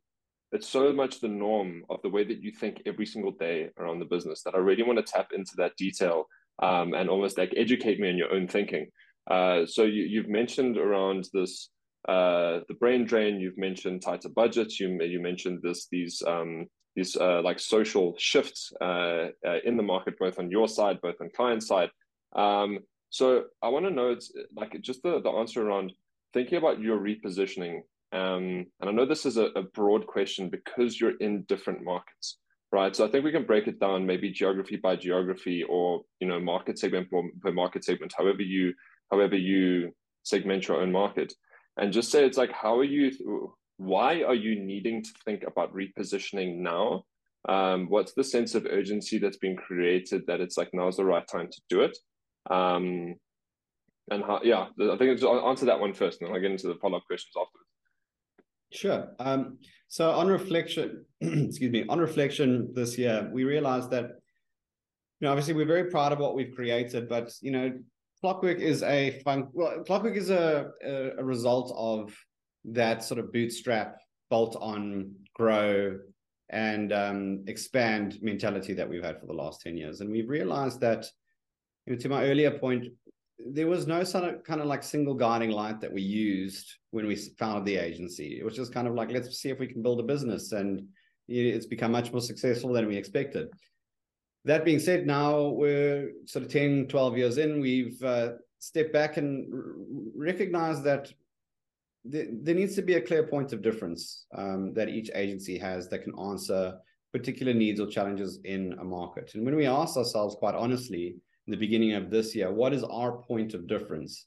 [0.55, 3.99] it's so much the norm of the way that you think every single day around
[3.99, 6.27] the business that I really want to tap into that detail
[6.63, 8.87] um, and almost like educate me in your own thinking.
[9.29, 11.71] Uh, so you, you've mentioned around this
[12.09, 13.41] uh, the brain drain.
[13.41, 14.79] You've mentioned tighter budgets.
[14.79, 19.83] You you mentioned this these um, these uh, like social shifts uh, uh, in the
[19.83, 21.91] market, both on your side, both on client side.
[22.37, 25.93] Um, so I want to know it's like just the the answer around
[26.33, 27.81] thinking about your repositioning
[28.15, 32.39] um, and I know this is a, a broad question because you're in different markets,
[32.71, 32.95] right?
[32.95, 36.39] So I think we can break it down maybe geography by geography or you know
[36.39, 37.09] market segment
[37.41, 38.73] per market segment, however you
[39.11, 41.35] however you segment your own market,
[41.77, 43.11] and just say it's like how are you
[43.79, 47.03] why are you needing to think about repositioning now?
[47.49, 51.27] Um, what's the sense of urgency that's been created that it's like now's the right
[51.27, 51.99] time to do it?
[52.49, 53.17] Um,
[54.11, 56.69] and how, yeah, I think I'll answer that one first, and then I'll get into
[56.69, 57.64] the follow up questions afterwards.
[58.75, 59.09] Sure.
[59.21, 59.59] Um,
[59.89, 64.07] so on reflection, excuse me, on reflection this year, we realized that,
[65.21, 67.73] you know, obviously we're very proud of what we've created, but you know,
[68.21, 69.49] Clockwork is a fun.
[69.53, 72.17] Well, Clockwork is a, a, a result of
[72.65, 73.99] that sort of bootstrap,
[74.31, 75.99] bolt on, grow,
[76.51, 80.81] and um, expand mentality that we've had for the last ten years, and we've realized
[80.81, 81.07] that,
[81.87, 82.87] you know, to my earlier point,
[83.39, 87.07] there was no sort of kind of like single guiding light that we used when
[87.07, 88.39] we founded the agency.
[88.39, 90.53] It was just kind of like, let's see if we can build a business.
[90.53, 90.87] And
[91.29, 93.49] it's become much more successful than we expected.
[94.45, 99.17] That being said, now we're sort of 10, 12 years in, we've uh, stepped back
[99.17, 99.47] and
[100.15, 101.13] recognized that
[102.11, 105.89] th- there needs to be a clear point of difference um, that each agency has
[105.89, 106.75] that can answer
[107.13, 109.33] particular needs or challenges in a market.
[109.35, 112.85] And when we ask ourselves quite honestly, in the beginning of this year, what is
[112.85, 114.27] our point of difference?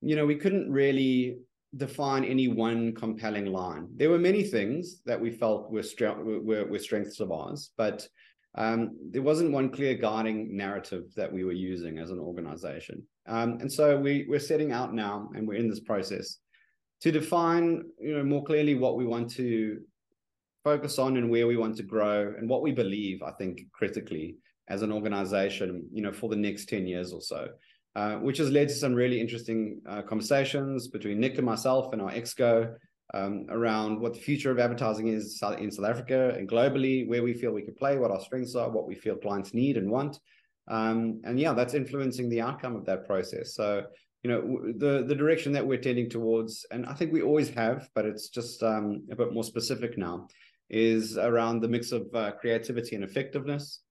[0.00, 1.38] You know, we couldn't really
[1.76, 3.88] define any one compelling line.
[3.96, 5.82] There were many things that we felt were,
[6.40, 8.06] were, were strengths of ours, but
[8.56, 13.02] um, there wasn't one clear guiding narrative that we were using as an organization.
[13.26, 16.38] Um, and so we, we're setting out now, and we're in this process
[17.00, 19.80] to define you know, more clearly what we want to
[20.62, 24.36] focus on and where we want to grow and what we believe, I think, critically
[24.68, 27.48] as an organization, you know, for the next 10 years or so.
[27.96, 32.02] Uh, which has led to some really interesting uh, conversations between Nick and myself and
[32.02, 32.74] our exco
[33.12, 37.34] um, around what the future of advertising is in South Africa and globally, where we
[37.34, 40.18] feel we could play, what our strengths are, what we feel clients need and want.
[40.66, 43.54] Um, and yeah, that's influencing the outcome of that process.
[43.54, 43.84] So,
[44.24, 47.88] you know, the the direction that we're tending towards, and I think we always have,
[47.94, 50.26] but it's just um, a bit more specific now,
[50.70, 53.83] is around the mix of uh, creativity and effectiveness.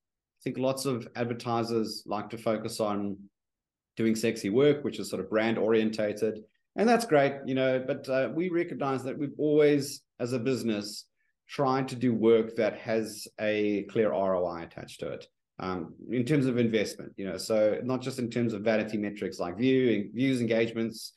[0.44, 3.18] I think lots of advertisers like to focus on
[3.96, 6.40] doing sexy work, which is sort of brand orientated.
[6.76, 11.06] And that's great, you know, but uh, we recognize that we've always, as a business,
[11.48, 15.28] tried to do work that has a clear ROI attached to it.
[15.60, 19.40] Um, in terms of investment, you know, so not just in terms of vanity metrics
[19.40, 21.14] like view, views, engagements,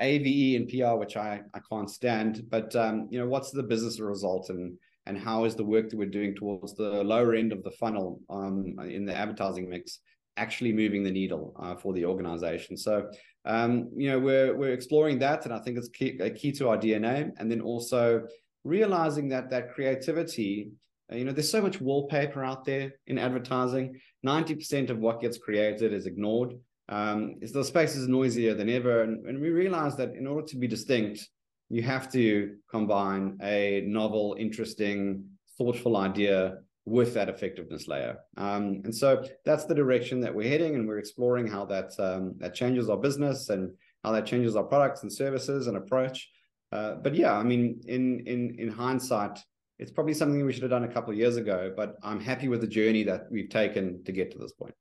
[0.00, 4.00] AVE and PR, which I, I can't stand, but um, you know, what's the business
[4.00, 7.62] result and and how is the work that we're doing towards the lower end of
[7.62, 10.00] the funnel um, in the advertising mix
[10.36, 12.76] actually moving the needle uh, for the organization.
[12.76, 13.10] So,
[13.44, 16.78] um, you know, we're we're exploring that, and I think it's key, key to our
[16.78, 17.30] DNA.
[17.38, 18.22] And then also
[18.64, 20.70] realizing that that creativity,
[21.12, 24.00] uh, you know, there's so much wallpaper out there in advertising.
[24.22, 26.54] Ninety percent of what gets created is ignored.
[26.88, 30.56] Um, the space is noisier than ever, and, and we realize that in order to
[30.56, 31.28] be distinct,
[31.74, 35.24] you have to combine a novel, interesting,
[35.58, 38.16] thoughtful idea with that effectiveness layer.
[38.36, 42.34] Um, and so that's the direction that we're heading, and we're exploring how that um,
[42.38, 43.72] that changes our business and
[44.04, 46.30] how that changes our products and services and approach.
[46.70, 49.36] Uh, but yeah, I mean, in in in hindsight,
[49.80, 51.74] it's probably something we should have done a couple of years ago.
[51.76, 54.74] But I'm happy with the journey that we've taken to get to this point.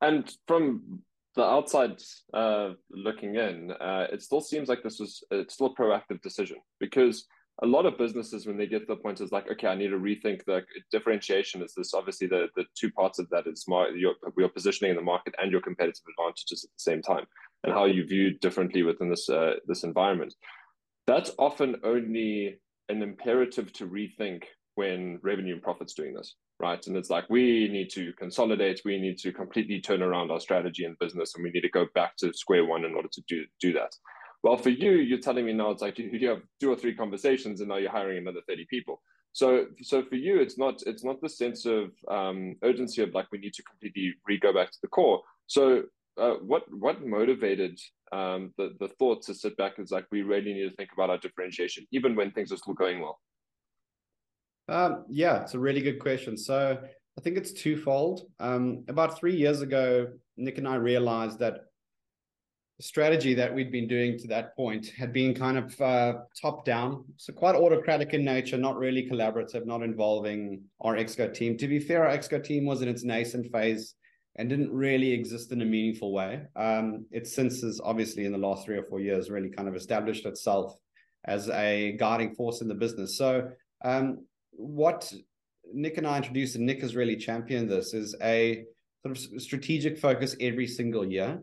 [0.00, 1.02] And from
[1.36, 2.00] the outside
[2.34, 6.56] uh, looking in, uh, it still seems like this was it's still a proactive decision
[6.80, 7.26] because
[7.62, 9.88] a lot of businesses when they get to the point is like okay i need
[9.88, 11.62] to rethink the differentiation.
[11.62, 14.96] Is this obviously the the two parts of that is my your, your positioning in
[14.96, 17.26] the market and your competitive advantages at the same time
[17.64, 20.34] and how you view differently within this uh, this environment.
[21.06, 26.96] That's often only an imperative to rethink when revenue and profits doing this right and
[26.96, 30.98] it's like we need to consolidate we need to completely turn around our strategy and
[30.98, 33.72] business and we need to go back to square one in order to do do
[33.72, 33.94] that
[34.42, 37.60] well, for you, you're telling me now it's like you have two or three conversations
[37.60, 39.02] and now you're hiring another 30 people.
[39.32, 43.26] So, so for you, it's not it's not the sense of um, urgency of like
[43.30, 45.20] we need to completely re go back to the core.
[45.46, 45.84] So,
[46.20, 47.78] uh, what what motivated
[48.12, 51.10] um, the the thought to sit back is like we really need to think about
[51.10, 53.20] our differentiation, even when things are still going well.
[54.70, 56.36] Um, yeah, it's a really good question.
[56.36, 56.78] So,
[57.18, 58.22] I think it's twofold.
[58.38, 61.66] Um, about three years ago, Nick and I realized that
[62.78, 66.64] the strategy that we'd been doing to that point had been kind of uh, top
[66.64, 71.58] down, so quite autocratic in nature, not really collaborative, not involving our Exco team.
[71.58, 73.96] To be fair, our Exco team was in its nascent phase
[74.36, 76.42] and didn't really exist in a meaningful way.
[76.56, 79.76] Um, it since has obviously in the last three or four years really kind of
[79.76, 80.74] established itself
[81.26, 83.18] as a guiding force in the business.
[83.18, 83.50] So
[83.84, 85.12] um, what
[85.72, 88.64] Nick and I introduced, and Nick has really championed this, is a
[89.02, 91.40] sort of strategic focus every single year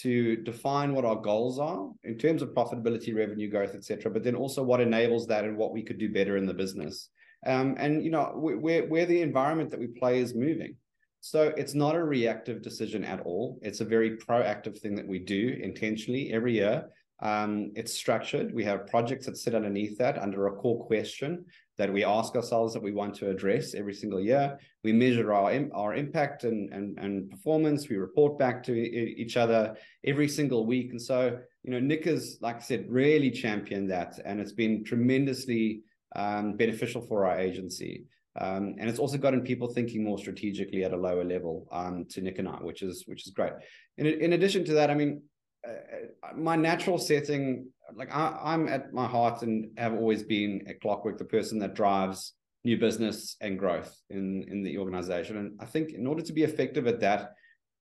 [0.00, 4.10] to define what our goals are in terms of profitability, revenue growth, etc.
[4.10, 7.08] But then also what enables that and what we could do better in the business.
[7.46, 10.76] Um, and you know where where the environment that we play is moving.
[11.20, 13.58] So it's not a reactive decision at all.
[13.62, 16.84] It's a very proactive thing that we do intentionally every year.
[17.20, 18.52] Um, it's structured.
[18.52, 21.46] We have projects that sit underneath that under a core question
[21.78, 24.58] that we ask ourselves that we want to address every single year.
[24.84, 27.88] We measure our our impact and and, and performance.
[27.88, 30.90] We report back to each other every single week.
[30.90, 34.84] And so, you know, Nick has, like I said, really championed that, and it's been
[34.84, 35.82] tremendously
[36.14, 38.04] um, beneficial for our agency.
[38.38, 42.20] Um, and it's also gotten people thinking more strategically at a lower level um, to
[42.20, 43.52] Nick and I, which is which is great.
[43.96, 45.22] In in addition to that, I mean,
[45.66, 50.80] uh, my natural setting like I, am at my heart and have always been at
[50.80, 55.36] Clockwork the person that drives new business and growth in in the organization.
[55.36, 57.32] And i think in order to be effective at that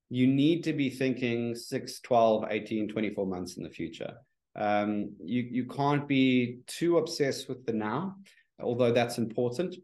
[0.09, 4.13] you need to be thinking 6 12 18 24 months in the future.
[4.55, 8.15] Um, you you can't be too obsessed with the now
[8.61, 9.75] although that's important.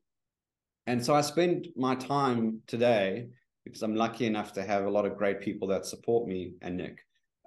[0.87, 3.27] And so i spend my time today
[3.65, 6.77] because i'm lucky enough to have a lot of great people that support me and
[6.77, 6.97] nick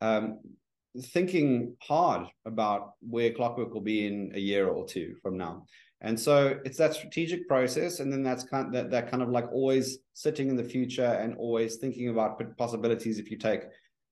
[0.03, 0.41] um,
[1.01, 5.67] thinking hard about where Clockwork will be in a year or two from now.
[6.01, 9.31] And so it's that strategic process, and then that's kind of, that, that kind of
[9.31, 13.63] like always sitting in the future and always thinking about possibilities if you take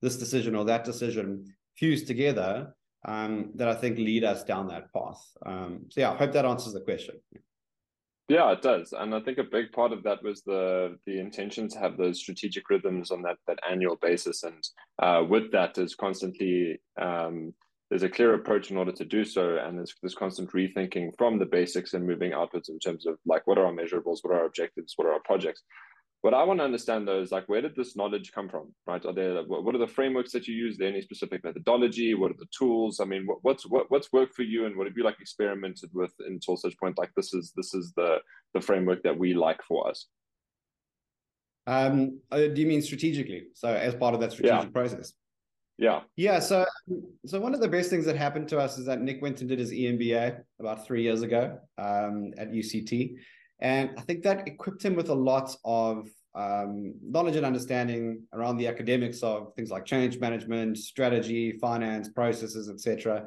[0.00, 1.44] this decision or that decision
[1.76, 5.22] fused together um, that I think lead us down that path.
[5.44, 7.16] Um, so yeah, I hope that answers the question.
[8.28, 11.68] Yeah, it does, and I think a big part of that was the the intention
[11.68, 14.62] to have those strategic rhythms on that that annual basis, and
[15.02, 17.52] uh, with that is constantly um,
[17.90, 21.38] there's a clear approach in order to do so, and there's this constant rethinking from
[21.38, 24.40] the basics and moving outwards in terms of like what are our measurables, what are
[24.40, 25.62] our objectives, what are our projects,
[26.22, 29.04] what I want to understand though is like, where did this knowledge come from, right?
[29.04, 30.78] Are there what are the frameworks that you use?
[30.78, 32.14] There any specific methodology?
[32.14, 33.00] What are the tools?
[33.00, 35.90] I mean, what, what's what, what's worked for you, and what have you like experimented
[35.92, 36.96] with until such point?
[36.96, 38.18] Like this is this is the
[38.54, 40.06] the framework that we like for us.
[41.66, 43.48] Um, uh, do you mean strategically?
[43.54, 44.70] So as part of that strategic yeah.
[44.70, 45.12] process.
[45.78, 46.00] Yeah.
[46.16, 46.38] Yeah.
[46.38, 46.64] So,
[47.26, 49.48] so one of the best things that happened to us is that Nick went and
[49.48, 53.16] did his EMBA about three years ago um, at UCT,
[53.62, 58.56] and I think that equipped him with a lot of um, knowledge and understanding around
[58.56, 63.26] the academics of things like change management, strategy, finance, processes, etc.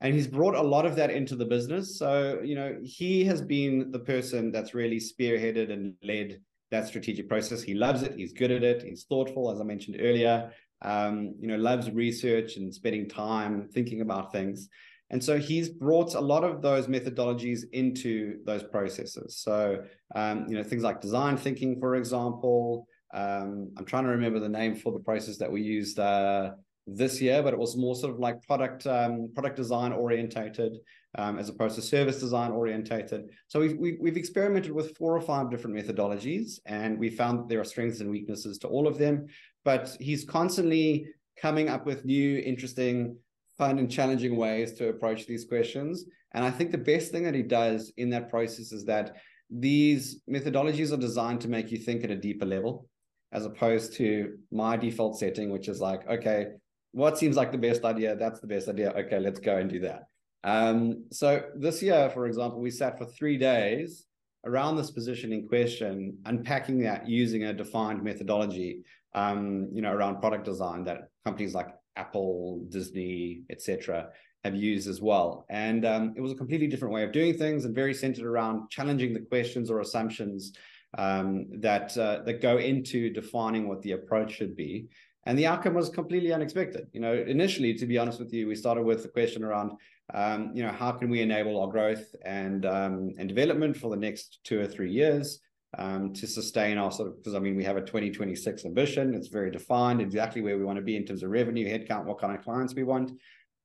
[0.00, 1.98] And he's brought a lot of that into the business.
[1.98, 7.28] So, you know, he has been the person that's really spearheaded and led that strategic
[7.28, 7.62] process.
[7.62, 8.14] He loves it.
[8.16, 8.82] He's good at it.
[8.82, 10.50] He's thoughtful, as I mentioned earlier.
[10.80, 14.70] Um, you know, loves research and spending time thinking about things.
[15.10, 19.36] And so he's brought a lot of those methodologies into those processes.
[19.38, 22.86] So, um, you know, things like design thinking, for example.
[23.12, 26.52] Um, I'm trying to remember the name for the process that we used uh,
[26.86, 30.78] this year, but it was more sort of like product um, product design orientated
[31.16, 33.30] um, as opposed to service design orientated.
[33.46, 37.48] So we've, we, we've experimented with four or five different methodologies, and we found that
[37.48, 39.26] there are strengths and weaknesses to all of them.
[39.64, 41.06] But he's constantly
[41.40, 43.16] coming up with new, interesting
[43.56, 46.04] fun and challenging ways to approach these questions.
[46.34, 49.16] And I think the best thing that he does in that process is that
[49.50, 52.88] these methodologies are designed to make you think at a deeper level,
[53.32, 56.46] as opposed to my default setting, which is like, okay,
[56.92, 58.16] what seems like the best idea?
[58.16, 58.90] That's the best idea.
[58.90, 60.04] Okay, let's go and do that.
[60.44, 64.06] Um, so this year, for example, we sat for three days
[64.44, 68.82] around this positioning question, unpacking that using a defined methodology,
[69.14, 74.08] um, you know, around product design that companies like Apple, Disney, etc.,
[74.44, 75.46] have used as well.
[75.48, 78.68] And um, it was a completely different way of doing things and very centered around
[78.68, 80.52] challenging the questions or assumptions
[80.98, 84.86] um, that uh, that go into defining what the approach should be.
[85.26, 86.86] And the outcome was completely unexpected.
[86.92, 89.72] You know, initially, to be honest with you, we started with the question around,
[90.12, 93.96] um, you know, how can we enable our growth and um, and development for the
[93.96, 95.40] next two or three years
[95.78, 99.14] um, to sustain our sort of because I mean we have a 2026 ambition.
[99.14, 102.20] It's very defined exactly where we want to be in terms of revenue, headcount, what
[102.20, 103.12] kind of clients we want.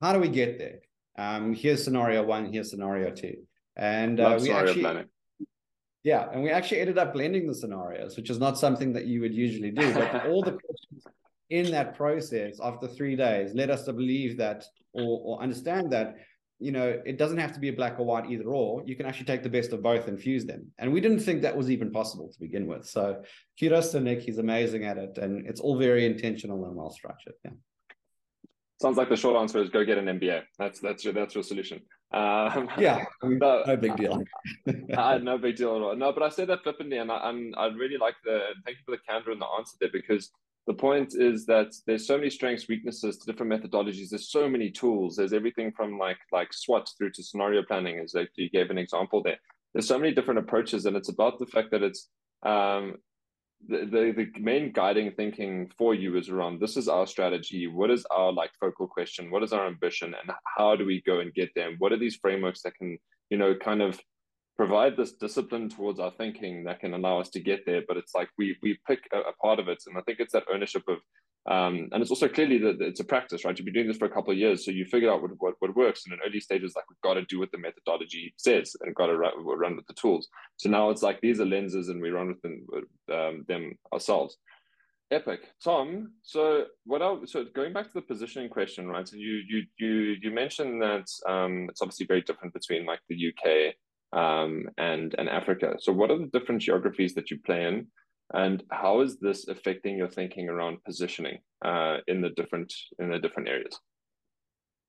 [0.02, 0.80] How do we get there?
[1.18, 2.52] Um, here's scenario one.
[2.52, 3.36] Here's scenario two,
[3.76, 4.82] and uh, we actually.
[4.82, 5.06] Planning.
[6.04, 9.20] Yeah, and we actually ended up blending the scenarios, which is not something that you
[9.20, 9.94] would usually do.
[9.94, 11.04] But all the questions
[11.50, 16.16] in that process after three days led us to believe that or, or understand that
[16.60, 18.84] you know, it doesn't have to be a black or white either or.
[18.86, 20.68] You can actually take the best of both and fuse them.
[20.78, 22.86] And we didn't think that was even possible to begin with.
[22.86, 23.24] So
[23.60, 24.22] kudos to Nick.
[24.22, 25.18] He's amazing at it.
[25.18, 27.36] And it's all very intentional and well structured.
[27.46, 27.52] Yeah.
[28.82, 30.44] Sounds like the short answer is go get an MBA.
[30.58, 31.82] That's that's your that's your solution.
[32.12, 34.24] Um, yeah, no, no, big deal.
[34.98, 35.96] uh, no big deal at all.
[35.96, 38.84] No, but I said that flippantly, and I, am I really like the thank you
[38.86, 40.32] for the candor and the answer there because
[40.70, 44.10] the point is that there's so many strengths weaknesses to different methodologies.
[44.10, 45.16] There's so many tools.
[45.16, 48.78] There's everything from like like swot through to scenario planning as like you gave an
[48.78, 49.40] example there.
[49.74, 52.08] There's so many different approaches and it's about the fact that it's
[52.46, 52.98] um
[53.68, 57.66] the, the the main guiding thinking for you is around this is our strategy.
[57.66, 59.32] What is our like focal question?
[59.32, 60.14] What is our ambition?
[60.22, 61.70] And how do we go and get there?
[61.70, 63.00] And what are these frameworks that can
[63.32, 64.00] you know kind of
[64.60, 67.82] provide this discipline towards our thinking that can allow us to get there.
[67.88, 70.34] But it's like we we pick a, a part of it, and I think it's
[70.34, 70.98] that ownership of.
[71.50, 73.58] Um, and it's also clearly that it's a practice, right?
[73.58, 75.56] You've been doing this for a couple of years, so you figure out what, what,
[75.60, 76.04] what works.
[76.06, 79.08] And in early stages, like we've got to do what the methodology says, and got
[79.08, 80.28] to run, run with the tools.
[80.58, 82.68] So now it's like these are lenses, and we run with them,
[83.18, 84.36] um, them ourselves.
[85.10, 86.12] Epic, Tom.
[86.22, 87.02] So what?
[87.02, 89.08] I, so going back to the positioning question, right?
[89.08, 89.92] So you you you
[90.22, 93.76] you mentioned that um, it's obviously very different between like the UK
[94.14, 95.76] um, and and Africa.
[95.80, 97.88] So, what are the different geographies that you play in,
[98.34, 103.20] and how is this affecting your thinking around positioning uh, in the different in the
[103.20, 103.80] different areas?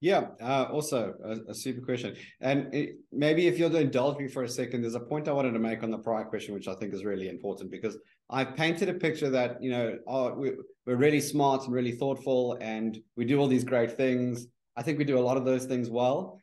[0.03, 2.16] Yeah, uh, also a, a, super question.
[2.41, 5.53] And it, maybe if you'll indulge me for a second, there's a point I wanted
[5.53, 7.99] to make on the prior question, which I think is really important because
[8.31, 10.57] I've painted a picture that you know oh, we're,
[10.87, 14.47] we're really smart and really thoughtful, and we do all these great things.
[14.75, 16.41] I think we do a lot of those things well,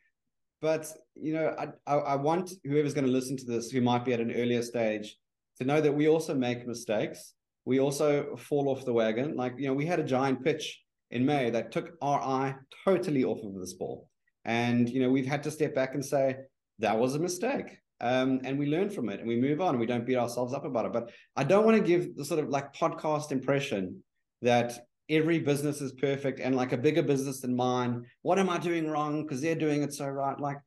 [0.61, 4.13] but you know, I I, want whoever's going to listen to this, who might be
[4.13, 5.15] at an earlier stage,
[5.59, 7.33] to know that we also make mistakes.
[7.65, 9.35] We also fall off the wagon.
[9.35, 10.81] Like you know, we had a giant pitch
[11.11, 12.55] in May that took our eye
[12.85, 14.09] totally off of this ball,
[14.45, 16.37] and you know, we've had to step back and say
[16.79, 19.69] that was a mistake um, and we learn from it and we move on.
[19.69, 20.93] and We don't beat ourselves up about it.
[20.93, 24.03] But I don't want to give the sort of like podcast impression
[24.41, 24.73] that
[25.09, 28.05] every business is perfect and like a bigger business than mine.
[28.21, 29.23] What am I doing wrong?
[29.23, 30.39] Because they're doing it so right.
[30.39, 30.57] Like,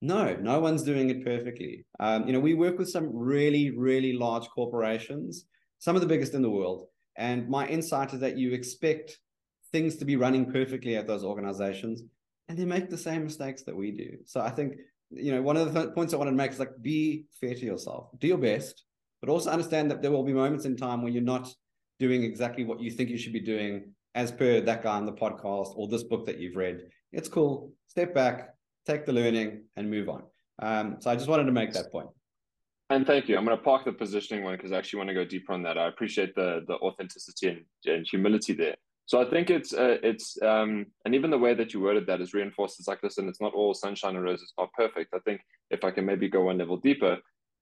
[0.00, 1.84] no, no one's doing it perfectly.
[1.98, 5.44] Um, you know, we work with some really, really large corporations,
[5.78, 6.86] some of the biggest in the world.
[7.16, 9.18] And my insight is that you expect
[9.72, 12.02] things to be running perfectly at those organizations
[12.48, 14.16] and they make the same mistakes that we do.
[14.24, 14.74] So I think
[15.10, 17.64] you know, one of the points I wanted to make is like be fair to
[17.64, 18.84] yourself, do your best,
[19.20, 21.52] but also understand that there will be moments in time where you're not
[22.00, 25.12] doing exactly what you think you should be doing as per that guy on the
[25.12, 26.88] podcast or this book that you've read.
[27.12, 27.72] It's cool.
[27.86, 28.54] Step back,
[28.86, 30.22] take the learning, and move on.
[30.60, 32.08] Um, so I just wanted to make that point.
[32.88, 33.36] And thank you.
[33.36, 35.62] I'm going to park the positioning one because I actually want to go deeper on
[35.62, 35.78] that.
[35.78, 38.74] I appreciate the the authenticity and, and humility there.
[39.06, 42.20] So I think it's uh, it's um, and even the way that you worded that
[42.20, 42.80] is reinforced.
[42.80, 45.14] It's like listen, it's not all sunshine and roses, not perfect.
[45.14, 45.40] I think
[45.70, 47.18] if I can maybe go one level deeper,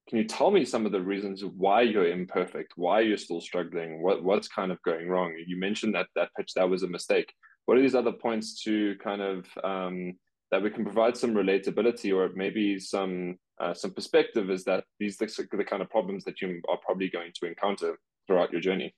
[0.09, 4.03] can you tell me some of the reasons why you're imperfect, why you're still struggling,
[4.03, 5.35] what what's kind of going wrong?
[5.47, 7.33] You mentioned that that pitch that was a mistake.
[7.67, 10.15] What are these other points to kind of um,
[10.51, 14.51] that we can provide some relatability or maybe some uh, some perspective?
[14.51, 17.99] Is that these are the kind of problems that you are probably going to encounter
[18.27, 18.95] throughout your journey?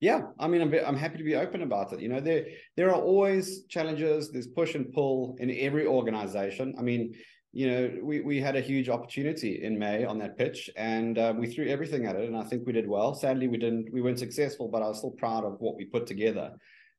[0.00, 2.00] Yeah, I mean, I'm I'm happy to be open about it.
[2.00, 4.32] You know, there there are always challenges.
[4.32, 6.74] There's push and pull in every organization.
[6.76, 7.14] I mean,
[7.54, 11.32] you know, we we had a huge opportunity in May on that pitch, and uh,
[11.36, 13.14] we threw everything at it, and I think we did well.
[13.14, 16.06] Sadly, we didn't we weren't successful, but I was still proud of what we put
[16.06, 16.52] together.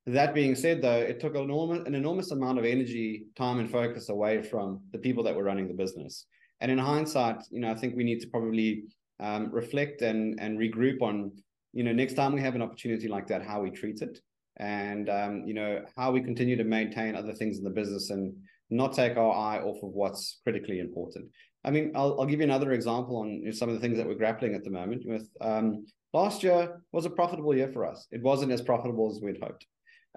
[0.07, 3.69] That being said, though, it took an enormous an enormous amount of energy, time, and
[3.69, 6.25] focus away from the people that were running the business.
[6.61, 8.85] And in hindsight, you know, I think we need to probably
[9.19, 11.31] um, reflect and and regroup on
[11.75, 14.21] you know, next time we have an opportunity like that, how we treat it
[14.57, 18.33] and, um, you know, how we continue to maintain other things in the business and
[18.69, 21.29] not take our eye off of what's critically important.
[21.63, 24.15] I mean, I'll, I'll give you another example on some of the things that we're
[24.15, 25.27] grappling at the moment with.
[25.41, 28.07] Um, last year was a profitable year for us.
[28.11, 29.65] It wasn't as profitable as we'd hoped.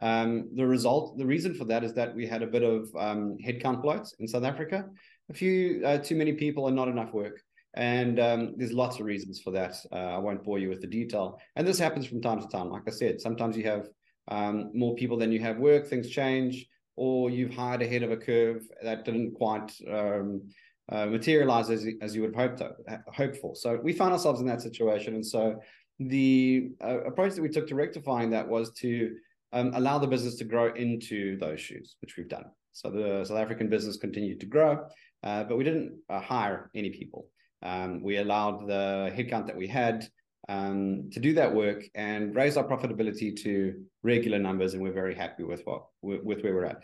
[0.00, 3.36] Um, the result, the reason for that is that we had a bit of um,
[3.44, 4.84] headcount bloats in South Africa,
[5.30, 7.40] a few uh, too many people and not enough work.
[7.74, 9.76] And um, there's lots of reasons for that.
[9.92, 11.38] Uh, I won't bore you with the detail.
[11.56, 12.70] And this happens from time to time.
[12.70, 13.88] Like I said, sometimes you have
[14.28, 16.66] um, more people than you have work, things change,
[16.98, 20.42] or you've hired ahead of a curve that didn't quite um,
[20.90, 22.72] uh, materialize as, as you would hoped, to,
[23.14, 23.54] hope for.
[23.54, 25.14] So we found ourselves in that situation.
[25.14, 25.60] And so
[26.00, 29.14] the uh, approach that we took to rectifying that was to
[29.52, 32.46] um, allow the business to grow into those shoes, which we've done.
[32.72, 34.86] So the South African business continued to grow,
[35.22, 37.26] uh, but we didn't uh, hire any people.
[37.62, 40.06] Um, we allowed the headcount that we had
[40.48, 45.14] um, to do that work and raise our profitability to regular numbers, and we're very
[45.14, 46.82] happy with what with where we're at.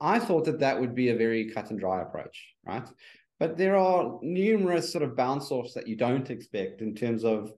[0.00, 2.86] I thought that that would be a very cut and dry approach, right?
[3.40, 7.52] But there are numerous sort of bounce offs that you don't expect in terms of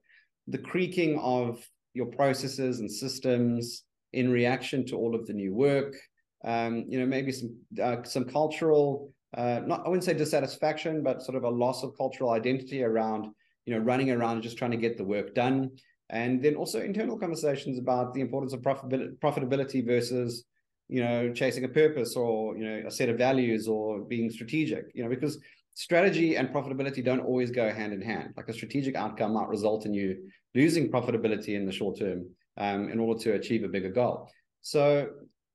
[0.47, 1.63] the creaking of
[1.93, 5.95] your processes and systems in reaction to all of the new work.
[6.43, 11.21] Um, you know, maybe some uh, some cultural uh, not I wouldn't say dissatisfaction, but
[11.21, 13.27] sort of a loss of cultural identity around
[13.65, 15.71] you know running around just trying to get the work done,
[16.09, 20.45] and then also internal conversations about the importance of profitability versus
[20.87, 24.85] you know chasing a purpose or you know a set of values or being strategic.
[24.93, 25.39] You know because
[25.73, 28.33] strategy and profitability don't always go hand in hand.
[28.35, 32.89] Like a strategic outcome might result in you losing profitability in the short term um,
[32.89, 34.29] in order to achieve a bigger goal.
[34.61, 35.07] So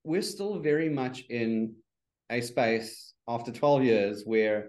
[0.04, 1.74] we're still very much in
[2.30, 4.68] a space after 12 years where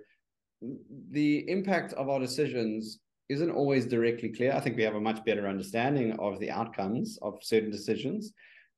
[1.11, 2.99] the impact of our decisions
[3.29, 4.53] isn't always directly clear.
[4.53, 8.33] I think we have a much better understanding of the outcomes of certain decisions.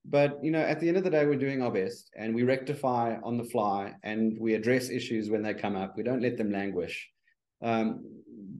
[0.06, 2.44] But you know, at the end of the day, we're doing our best and we
[2.44, 5.98] rectify on the fly and we address issues when they come up.
[5.98, 7.10] We don't let them languish.
[7.62, 8.06] Um,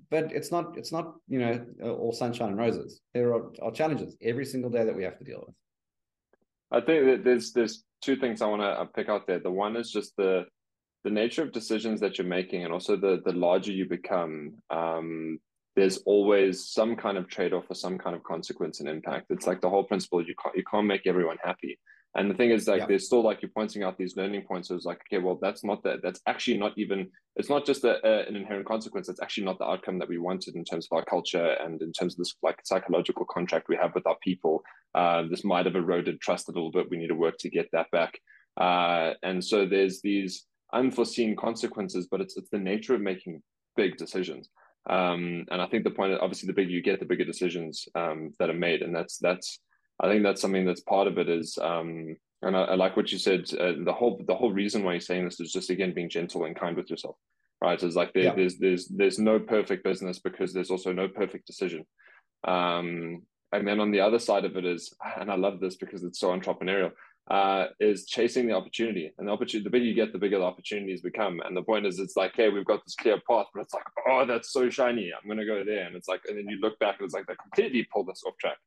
[0.10, 3.02] but it's not it's not you know all sunshine and roses.
[3.14, 5.56] There are, are challenges every single day that we have to deal with.
[6.72, 9.40] I think that there's there's two things I want to pick out there.
[9.40, 10.46] The one is just the
[11.04, 15.40] the nature of decisions that you're making and also the the larger you become um,
[15.78, 19.62] there's always some kind of trade-off or some kind of consequence and impact it's like
[19.62, 21.80] the whole principle you can't you can't make everyone happy
[22.18, 22.86] And the thing is, like, yeah.
[22.88, 24.70] there's still like you're pointing out these learning points.
[24.70, 26.02] So it's like, okay, well, that's not that.
[26.02, 27.10] That's actually not even.
[27.36, 29.08] It's not just a, a, an inherent consequence.
[29.08, 31.92] It's actually not the outcome that we wanted in terms of our culture and in
[31.92, 34.64] terms of this like psychological contract we have with our people.
[34.96, 36.90] Uh, this might have eroded trust a little bit.
[36.90, 38.18] We need to work to get that back.
[38.60, 43.44] Uh, and so there's these unforeseen consequences, but it's it's the nature of making
[43.76, 44.50] big decisions.
[44.90, 48.34] Um, and I think the point, obviously, the bigger you get, the bigger decisions um,
[48.40, 49.60] that are made, and that's that's
[50.00, 53.12] I think that's something that's part of it is, um, and I, I, like what
[53.12, 53.46] you said.
[53.54, 56.46] Uh, the whole the whole reason why you're saying this is just again being gentle
[56.46, 57.18] and kind with yourself,
[57.62, 57.82] right?
[57.82, 58.36] It's like there, yeah.
[58.36, 61.86] there's there's there's no perfect business because there's also no perfect decision.
[62.48, 66.04] Um, and then on the other side of it is, and I love this because
[66.04, 66.92] it's so entrepreneurial,
[67.30, 69.12] uh, is chasing the opportunity.
[69.18, 71.42] And the opportunity, the bigger you get, the bigger the opportunities become.
[71.46, 73.84] And the point is, it's like, hey, we've got this clear path, but it's like,
[74.10, 75.12] oh, that's so shiny.
[75.12, 75.86] I'm going to go there.
[75.86, 78.24] And it's like, and then you look back and it's like, they completely pulled us
[78.26, 78.58] off track.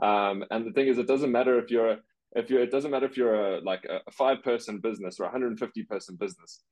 [0.00, 1.98] Um, and the thing is, it doesn't matter if you're
[2.36, 5.26] if you're it doesn't matter if you're a like a five person business or a
[5.26, 6.62] 150 person business.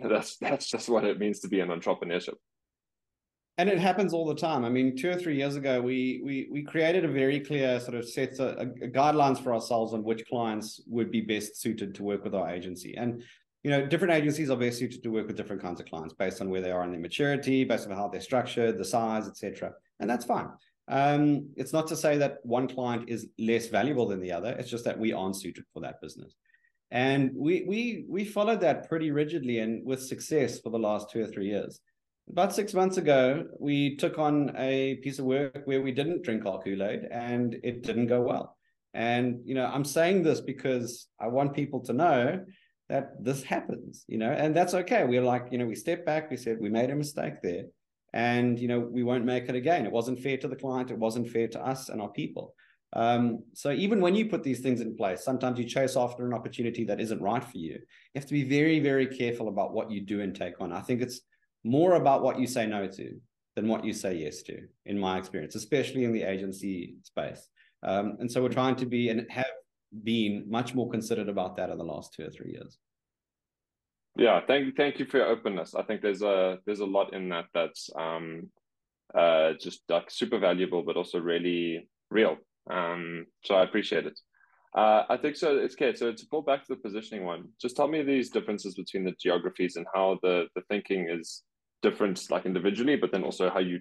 [0.00, 2.36] That's that's just what it means to be an entrepreneurship.
[3.58, 4.64] And it happens all the time.
[4.64, 7.96] I mean, two or three years ago, we we we created a very clear sort
[7.96, 12.04] of set of, uh, guidelines for ourselves on which clients would be best suited to
[12.04, 12.96] work with our agency.
[12.96, 13.22] And
[13.64, 16.40] you know, different agencies are best suited to work with different kinds of clients based
[16.40, 19.72] on where they are in their maturity, based on how they're structured, the size, etc.
[19.98, 20.48] And that's fine.
[20.86, 24.54] Um, it's not to say that one client is less valuable than the other.
[24.56, 26.36] It's just that we aren't suited for that business.
[26.92, 31.22] And we we we followed that pretty rigidly and with success for the last two
[31.22, 31.80] or three years.
[32.30, 36.46] About six months ago, we took on a piece of work where we didn't drink
[36.46, 38.56] our Kool-Aid and it didn't go well.
[38.94, 42.44] And you know, I'm saying this because I want people to know
[42.88, 45.04] that this happens, you know, and that's okay.
[45.04, 47.64] We're like, you know, we step back, we said we made a mistake there
[48.12, 50.98] and you know we won't make it again it wasn't fair to the client it
[50.98, 52.54] wasn't fair to us and our people
[52.94, 56.32] um, so even when you put these things in place sometimes you chase after an
[56.32, 57.80] opportunity that isn't right for you you
[58.14, 61.02] have to be very very careful about what you do and take on i think
[61.02, 61.20] it's
[61.64, 63.20] more about what you say no to
[63.56, 67.48] than what you say yes to in my experience especially in the agency space
[67.82, 69.46] um, and so we're trying to be and have
[70.04, 72.78] been much more considered about that in the last two or three years
[74.18, 75.76] yeah, thank thank you for your openness.
[75.76, 78.50] I think there's a there's a lot in that that's um,
[79.14, 82.36] uh, just like super valuable, but also really real.
[82.68, 84.18] Um, so I appreciate it.
[84.76, 85.56] Uh, I think so.
[85.56, 85.94] It's okay.
[85.94, 89.14] So to pull back to the positioning one, just tell me these differences between the
[89.22, 91.44] geographies and how the the thinking is
[91.82, 93.80] different, like individually, but then also how you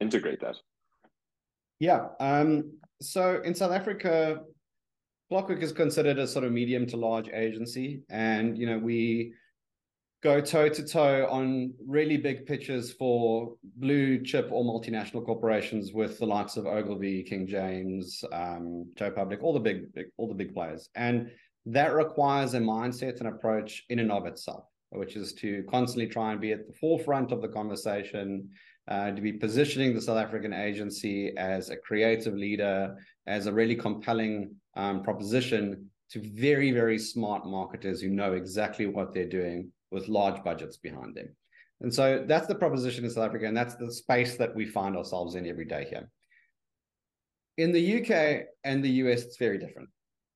[0.00, 0.56] integrate that.
[1.80, 2.08] Yeah.
[2.20, 4.40] Um, so in South Africa,
[5.28, 9.34] Clockwork is considered a sort of medium to large agency, and you know we
[10.22, 16.18] go toe to toe on really big pitches for blue chip or multinational corporations with
[16.18, 20.34] the likes of Ogilvy, King James, um, Joe Public, all the big, big, all the
[20.34, 21.30] big players, and
[21.66, 26.32] that requires a mindset and approach in and of itself, which is to constantly try
[26.32, 28.48] and be at the forefront of the conversation,
[28.88, 33.76] uh, to be positioning the South African agency as a creative leader, as a really
[33.76, 40.08] compelling um, proposition to very, very smart marketers who know exactly what they're doing with
[40.08, 41.28] large budgets behind them.
[41.80, 44.96] And so that's the proposition in South Africa, and that's the space that we find
[44.96, 46.10] ourselves in every day here.
[47.56, 49.88] In the UK and the US, it's very different.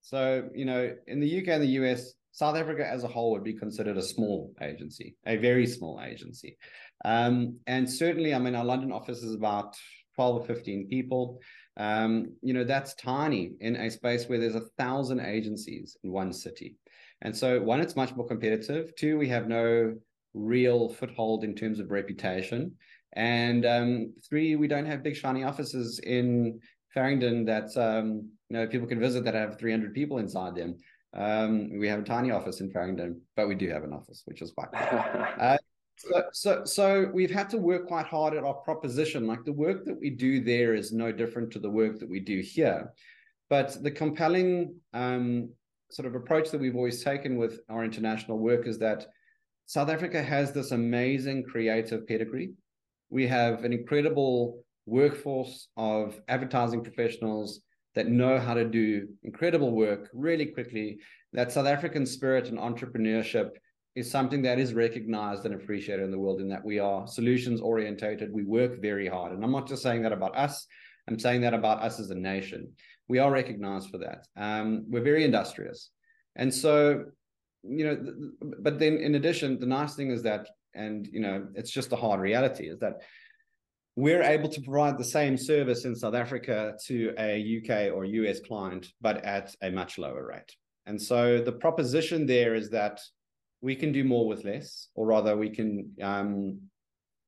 [0.02, 3.44] So, you know, in the UK and the US, South Africa as a whole would
[3.44, 6.56] be considered a small agency, a very small agency.
[7.04, 9.76] Um, and certainly, I mean, our London office is about
[10.16, 11.38] 12 or 15 people.
[11.76, 16.32] Um, you know, that's tiny in a space where there's a thousand agencies in one
[16.32, 16.76] city.
[17.20, 18.94] And so, one, it's much more competitive.
[18.96, 19.94] Two, we have no
[20.34, 22.72] real foothold in terms of reputation.
[23.14, 26.60] And um, three, we don't have big shiny offices in
[26.94, 30.76] Farringdon that um, you know people can visit that have 300 people inside them.
[31.14, 34.40] Um, we have a tiny office in Farringdon, but we do have an office, which
[34.40, 35.58] is quite uh,
[35.96, 39.26] so, so, so we've had to work quite hard at our proposition.
[39.26, 42.20] Like the work that we do there is no different to the work that we
[42.20, 42.92] do here,
[43.50, 45.50] but the compelling um,
[45.90, 49.06] sort of approach that we've always taken with our international work is that
[49.66, 52.52] South Africa has this amazing creative pedigree.
[53.10, 57.60] We have an incredible workforce of advertising professionals
[57.94, 60.98] that know how to do incredible work really quickly.
[61.32, 63.50] That South African spirit and entrepreneurship
[63.94, 67.60] is something that is recognized and appreciated in the world in that we are solutions
[67.60, 68.32] orientated.
[68.32, 69.32] We work very hard.
[69.32, 70.66] And I'm not just saying that about us,
[71.08, 72.72] I'm saying that about us as a nation
[73.12, 74.26] we are recognized for that.
[74.36, 75.90] Um, we're very industrious.
[76.36, 77.04] And so,
[77.62, 77.96] you know,
[78.60, 81.96] but then in addition, the nice thing is that, and, you know, it's just a
[81.96, 83.02] hard reality is that
[83.96, 88.40] we're able to provide the same service in South Africa to a UK or US
[88.40, 90.56] client, but at a much lower rate.
[90.86, 93.00] And so the proposition there is that
[93.60, 96.58] we can do more with less, or rather, we can um,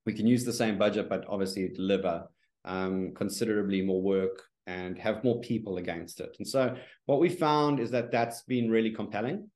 [0.07, 2.27] we can use the same budget, but obviously deliver
[2.65, 6.35] um, considerably more work and have more people against it.
[6.39, 6.75] And so
[7.07, 9.51] what we found is that that's been really compelling.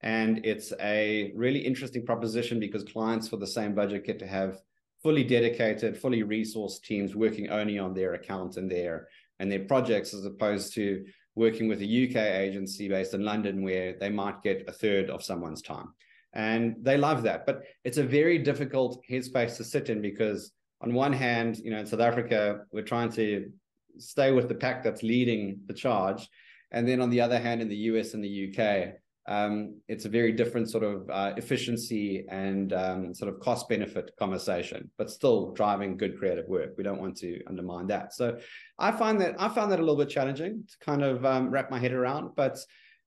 [0.00, 4.58] And it's a really interesting proposition because clients for the same budget get to have
[5.02, 9.08] fully dedicated, fully resourced teams working only on their account and their
[9.40, 11.04] and their projects, as opposed to
[11.36, 15.22] working with a UK agency based in London where they might get a third of
[15.22, 15.94] someone's time.
[16.32, 17.46] And they love that.
[17.46, 21.78] But it's a very difficult headspace to sit in because on one hand, you know,
[21.78, 23.50] in South Africa, we're trying to
[23.98, 26.28] stay with the pack that's leading the charge.
[26.72, 28.94] And then on the other hand, in the US and the UK,
[29.28, 34.10] um, it's a very different sort of uh, efficiency and um, sort of cost benefit
[34.18, 36.70] conversation, but still driving good creative work.
[36.78, 38.14] We don't want to undermine that.
[38.14, 38.38] So
[38.78, 41.70] I find that I found that a little bit challenging to kind of um, wrap
[41.70, 42.36] my head around.
[42.36, 42.58] But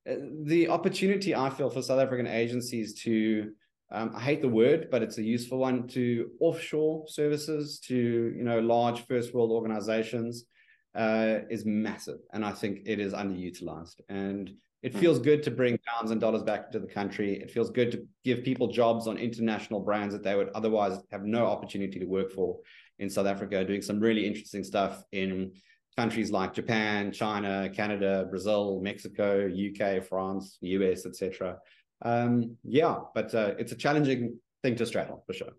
[0.09, 0.13] uh,
[0.43, 3.51] the opportunity I feel for South African agencies to
[3.91, 8.43] um, I hate the word, but it's a useful one to offshore services to you
[8.43, 10.45] know large first world organizations
[10.93, 14.01] uh, is massive, and I think it is underutilized.
[14.07, 14.51] And
[14.84, 14.99] it hmm.
[14.99, 17.39] feels good to bring pounds and dollars back into the country.
[17.41, 21.23] It feels good to give people jobs on international brands that they would otherwise have
[21.23, 22.57] no opportunity to work for
[22.99, 25.53] in South Africa, doing some really interesting stuff in
[25.97, 31.57] countries like Japan, China, Canada, Brazil, Mexico, UK, France, US, etc.
[32.03, 35.51] Um, yeah, but uh, it's a challenging thing to straddle for sure.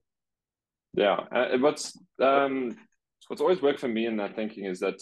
[0.94, 2.76] Yeah, uh, what's um,
[3.28, 5.00] what's always worked for me in that thinking is that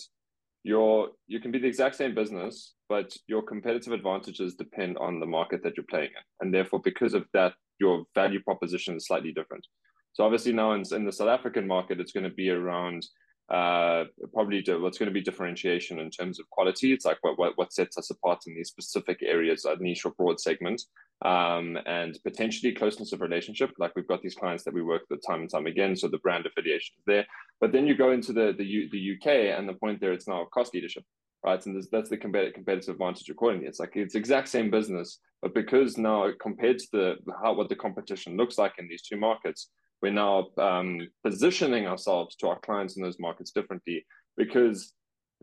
[0.63, 5.27] your you can be the exact same business, but your competitive advantages depend on the
[5.27, 9.33] market that you're playing in, and therefore, because of that, your value proposition is slightly
[9.33, 9.67] different.
[10.13, 13.07] So obviously now in, in the South African market, it's going to be around
[13.51, 16.93] uh, probably what's going to be differentiation in terms of quality.
[16.93, 20.13] It's like what, what, what sets us apart in these specific areas, a niche or
[20.13, 20.81] broad segment,
[21.25, 23.73] um, and potentially closeness of relationship.
[23.79, 26.19] Like we've got these clients that we work with time and time again, so the
[26.19, 27.27] brand affiliation is there.
[27.61, 30.29] But then you go into the the, U, the UK, and the point there, it's
[30.29, 31.05] now cost leadership,
[31.45, 31.65] right?
[31.67, 33.67] And that's the competitive advantage accordingly.
[33.67, 37.77] It's like it's exact same business, but because now compared to the how what the
[37.77, 39.71] competition looks like in these two markets,
[40.03, 44.05] we're now um, positioning ourselves to our clients in those markets differently
[44.37, 44.93] because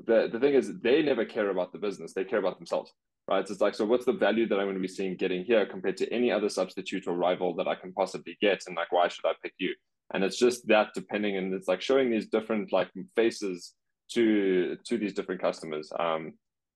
[0.06, 2.94] the, the thing is they never care about the business they care about themselves
[3.28, 3.48] right?
[3.48, 5.66] So it's like so what's the value that i'm going to be seeing getting here
[5.66, 8.64] compared to any other substitute or rival that i can possibly get?
[8.68, 9.74] And like why should i pick you?
[10.14, 13.74] And it's just that depending and it's like showing these different like faces
[14.14, 15.92] to to these different customers.
[16.00, 16.34] Um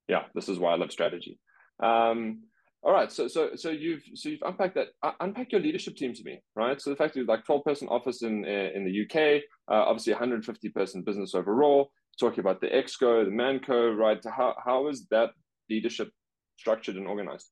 [0.07, 1.39] yeah this is why i love strategy.
[1.81, 2.43] Um
[2.83, 4.87] all right, so so so you've so you've unpacked that.
[5.03, 6.81] Uh, unpack your leadership team to me, right?
[6.81, 9.85] So the fact that you like twelve person office in uh, in the UK, uh,
[9.85, 11.91] obviously 150 person business overall.
[12.19, 14.19] Talking about the exco, the manco, right?
[14.25, 15.29] How how is that
[15.69, 16.09] leadership
[16.57, 17.49] structured and organized?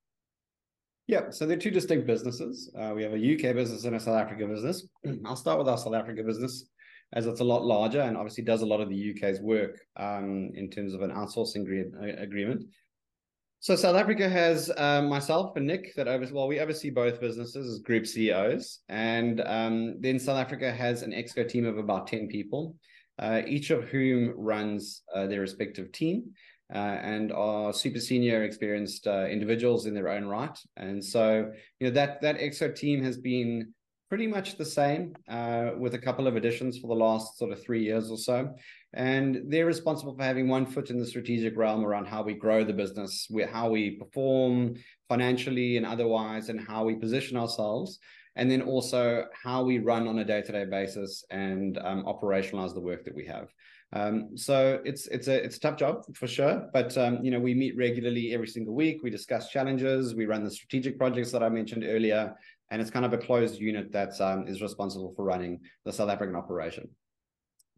[1.06, 2.72] Yeah, so they're two distinct businesses.
[2.80, 4.88] Uh, we have a UK business and a South Africa business.
[5.26, 6.70] I'll start with our South Africa business,
[7.14, 10.52] as it's a lot larger and obviously does a lot of the UK's work um,
[10.54, 11.66] in terms of an outsourcing
[12.22, 12.64] agreement.
[13.62, 17.70] So South Africa has um, myself and Nick that over well we oversee both businesses
[17.70, 22.30] as group CEOs, and um, then South Africa has an exco team of about ten
[22.30, 22.78] people,
[23.20, 26.32] uh, each of whom runs uh, their respective team.
[26.72, 31.88] Uh, and are super senior experienced uh, individuals in their own right and so you
[31.88, 33.74] know that that exco team has been
[34.10, 37.62] pretty much the same uh, with a couple of additions for the last sort of
[37.62, 38.54] three years or so
[38.94, 42.64] and they're responsible for having one foot in the strategic realm around how we grow
[42.64, 44.76] the business, how we perform
[45.08, 48.00] financially and otherwise, and how we position ourselves.
[48.36, 53.04] And then also how we run on a day-to-day basis and um, operationalize the work
[53.06, 53.50] that we have.
[53.92, 57.40] Um, so it's it's a it's a tough job for sure, but um, you know
[57.40, 59.02] we meet regularly every single week.
[59.02, 60.14] We discuss challenges.
[60.14, 62.36] We run the strategic projects that I mentioned earlier,
[62.72, 66.10] and it's kind of a closed unit that um, is responsible for running the South
[66.10, 66.90] African operation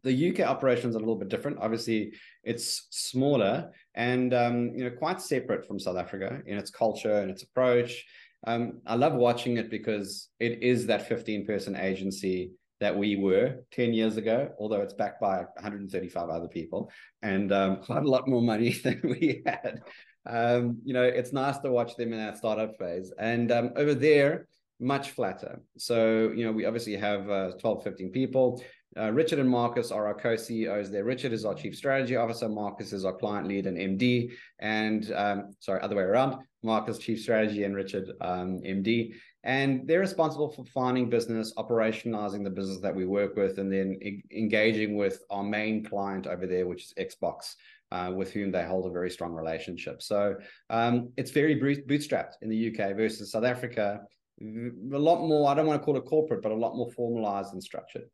[0.02, 1.58] the UK operations are a little bit different.
[1.60, 2.12] Obviously,
[2.42, 7.30] it's smaller and um, you know quite separate from South Africa in its culture and
[7.30, 8.04] its approach.
[8.46, 13.64] Um, I love watching it because it is that 15 person agency that we were
[13.70, 16.90] 10 years ago, although it's backed by 135 other people
[17.22, 19.82] and um, quite a lot more money than we had.
[20.26, 23.12] Um, you know, it's nice to watch them in that startup phase.
[23.18, 24.48] And um, over there,
[24.82, 25.60] much flatter.
[25.78, 28.62] So, you know, we obviously have uh, 12, 15 people
[28.94, 31.04] Uh, Richard and Marcus are our co-CEOs there.
[31.04, 32.48] Richard is our chief strategy officer.
[32.48, 34.32] Marcus is our client lead and MD.
[34.58, 36.36] And um, sorry, other way around.
[36.62, 39.14] Marcus chief strategy and Richard um, MD.
[39.44, 43.98] And they're responsible for finding business, operationalizing the business that we work with, and then
[44.02, 47.54] e- engaging with our main client over there, which is Xbox.
[47.90, 50.00] Uh, with whom they hold a very strong relationship.
[50.00, 50.36] So
[50.70, 54.00] um, it's very bootstrapped in the UK versus South Africa.
[54.42, 57.52] A lot more, I don't want to call it corporate, but a lot more formalized
[57.52, 58.08] and structured.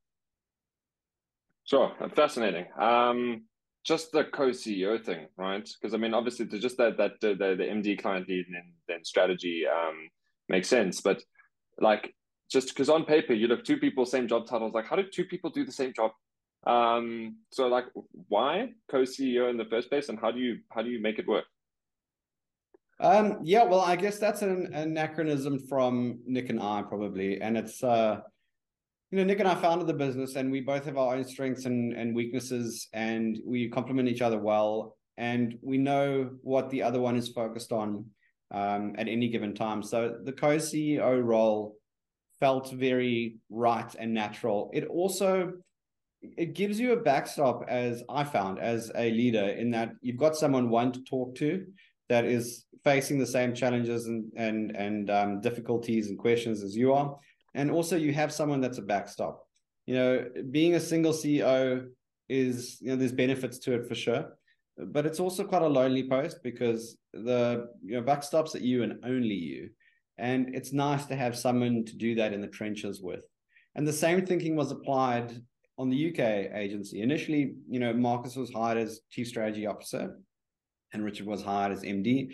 [1.64, 2.66] Sure, fascinating.
[2.78, 3.42] Um,
[3.84, 5.68] just the co-CEO thing, right?
[5.80, 8.72] Because I mean, obviously, there's just that that the, the, MD client lead and then,
[8.88, 10.08] then strategy um,
[10.48, 11.22] makes sense, but
[11.80, 12.14] like
[12.50, 15.24] just because on paper you look two people same job titles, like how do two
[15.24, 16.10] people do the same job?
[16.66, 17.84] Um, so like,
[18.28, 21.26] why co-CEO in the first place, and how do you how do you make it
[21.26, 21.44] work?
[23.01, 27.57] Um, yeah, well, I guess that's an, an anachronism from Nick and I probably, and
[27.57, 28.20] it's uh,
[29.11, 31.64] you know, Nick and I founded the business and we both have our own strengths
[31.64, 34.96] and, and weaknesses and we complement each other well.
[35.16, 38.05] And we know what the other one is focused on
[38.51, 39.82] um, at any given time.
[39.82, 41.76] So the co CEO role
[42.38, 44.70] felt very right and natural.
[44.74, 45.55] It also
[46.20, 50.36] it gives you a backstop as I found as a leader in that you've got
[50.36, 51.64] someone one to talk to
[52.09, 56.92] that is facing the same challenges and and and um, difficulties and questions as you
[56.92, 57.16] are.
[57.54, 59.44] And also you have someone that's a backstop.
[59.86, 61.86] You know being a single ceo
[62.28, 64.26] is you know there's benefits to it for sure.
[64.76, 69.04] But it's also quite a lonely post because the you know backstops at you and
[69.04, 69.70] only you.
[70.18, 73.24] And it's nice to have someone to do that in the trenches with.
[73.76, 75.32] And the same thinking was applied
[75.78, 77.02] on the uk agency.
[77.02, 80.16] Initially you know marcus was hired as chief strategy officer
[80.93, 82.30] and richard was hired as md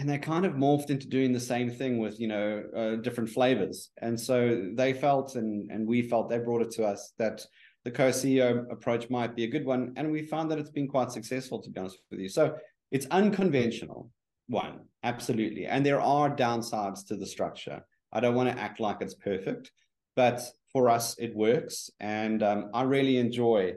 [0.00, 3.28] and they kind of morphed into doing the same thing with you know uh, different
[3.28, 3.90] flavors.
[4.00, 7.42] And so they felt and and we felt they brought it to us that
[7.84, 9.92] the co-ceo approach might be a good one.
[9.96, 12.30] And we found that it's been quite successful to be honest with you.
[12.30, 12.56] So
[12.90, 14.10] it's unconventional
[14.48, 15.66] one absolutely.
[15.66, 17.84] And there are downsides to the structure.
[18.10, 19.70] I don't want to act like it's perfect
[20.16, 21.90] but for us it works.
[22.00, 23.74] And um, i really enjoy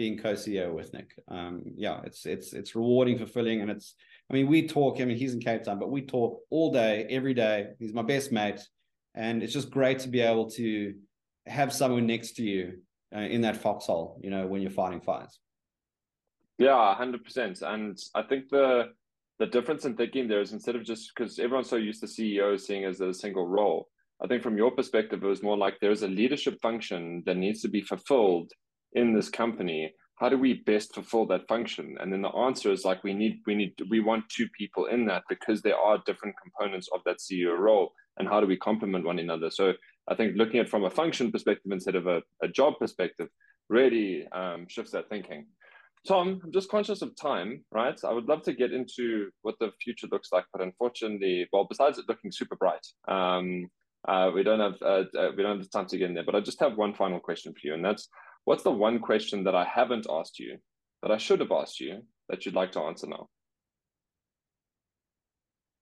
[0.00, 3.94] being co-ceo with nick um, yeah it's it's it's rewarding fulfilling and it's
[4.30, 5.00] I mean, we talk.
[5.00, 7.70] I mean, he's in Cape Town, but we talk all day, every day.
[7.80, 8.60] He's my best mate,
[9.14, 10.94] and it's just great to be able to
[11.46, 12.78] have someone next to you
[13.14, 14.20] uh, in that foxhole.
[14.22, 15.40] You know, when you're fighting fires.
[16.58, 17.60] Yeah, hundred percent.
[17.62, 18.90] And I think the
[19.40, 22.60] the difference in thinking there is instead of just because everyone's so used to CEO
[22.60, 23.88] seeing as a single role.
[24.22, 27.62] I think from your perspective, it was more like there's a leadership function that needs
[27.62, 28.52] to be fulfilled
[28.92, 31.96] in this company how do we best fulfill that function?
[31.98, 35.06] And then the answer is like we need we need we want two people in
[35.06, 39.06] that because there are different components of that ceo role and how do we complement
[39.06, 39.50] one another?
[39.50, 39.72] So
[40.08, 43.28] i think looking at from a function perspective instead of a, a job perspective
[43.70, 45.46] really um, shifts that thinking.
[46.06, 47.98] Tom i'm just conscious of time right?
[48.04, 51.96] I would love to get into what the future looks like but unfortunately well besides
[51.96, 53.70] it looking super bright um,
[54.06, 56.28] uh, we don't have uh, uh, we don't have the time to get in there
[56.28, 58.08] but i just have one final question for you and that's
[58.50, 60.58] What's the one question that I haven't asked you
[61.02, 63.28] that I should have asked you that you'd like to answer now?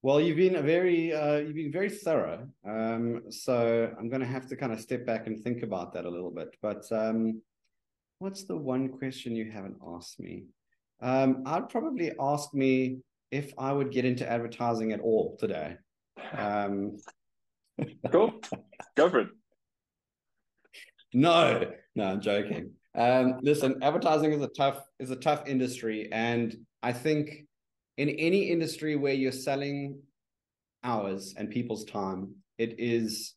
[0.02, 2.46] Well, you've been a very uh, you've been very thorough.
[2.68, 6.04] Um, so I'm going to have to kind of step back and think about that
[6.04, 6.58] a little bit.
[6.60, 7.40] But um,
[8.18, 10.44] what's the one question you haven't asked me?
[11.00, 12.98] Um, I'd probably ask me
[13.30, 15.76] if I would get into advertising at all today.
[16.36, 16.98] Um,
[18.12, 18.42] cool,
[18.94, 19.28] go for it.
[21.14, 22.70] No, no, I'm joking.
[22.94, 27.44] Um, listen, advertising is a tough is a tough industry, and I think
[27.96, 30.00] in any industry where you're selling
[30.84, 33.34] hours and people's time, it is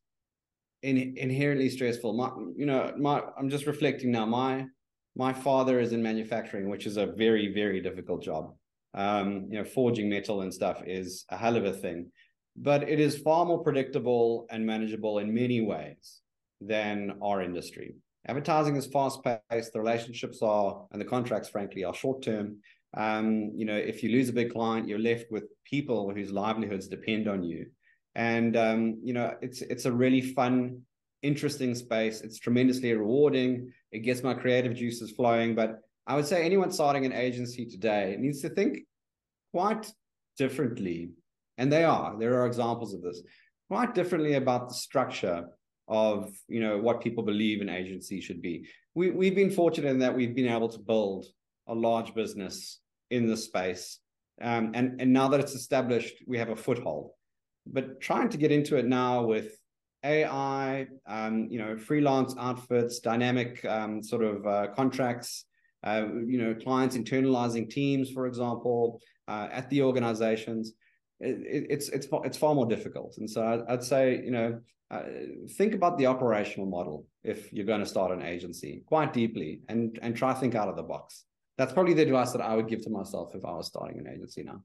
[0.83, 2.13] in, inherently stressful.
[2.13, 4.27] My, you know, my I'm just reflecting now.
[4.27, 4.67] My
[5.15, 8.53] my father is in manufacturing, which is a very very difficult job.
[8.93, 12.11] Um, you know, forging metal and stuff is a hell of a thing,
[12.55, 16.21] but it is far more predictable and manageable in many ways
[16.61, 17.95] than our industry.
[18.27, 19.73] Advertising is fast paced.
[19.73, 22.57] The relationships are, and the contracts, frankly, are short term.
[22.95, 26.87] Um, you know, if you lose a big client, you're left with people whose livelihoods
[26.87, 27.67] depend on you.
[28.13, 30.81] And um, you know, it's it's a really fun,
[31.23, 32.21] interesting space.
[32.21, 33.71] It's tremendously rewarding.
[33.91, 35.55] It gets my creative juices flowing.
[35.55, 38.79] But I would say anyone starting an agency today needs to think
[39.51, 39.91] quite
[40.37, 41.11] differently.
[41.57, 42.17] And they are.
[42.19, 43.21] There are examples of this.
[43.69, 45.45] Quite differently about the structure
[45.87, 48.67] of you know what people believe an agency should be.
[48.95, 51.25] We we've been fortunate in that we've been able to build
[51.67, 52.79] a large business
[53.09, 53.99] in this space,
[54.41, 57.11] um, and and now that it's established, we have a foothold.
[57.65, 59.55] But trying to get into it now with
[60.03, 65.45] AI, um, you know, freelance outfits, dynamic um, sort of uh, contracts,
[65.83, 70.73] uh, you know, clients internalizing teams, for example, uh, at the organizations.
[71.21, 74.59] It, it's it's it's far more difficult, and so I'd say you know
[74.91, 75.03] uh,
[75.51, 79.97] think about the operational model if you're going to start an agency quite deeply and
[80.01, 81.25] and try think out of the box.
[81.57, 84.07] That's probably the advice that I would give to myself if I was starting an
[84.07, 84.63] agency now.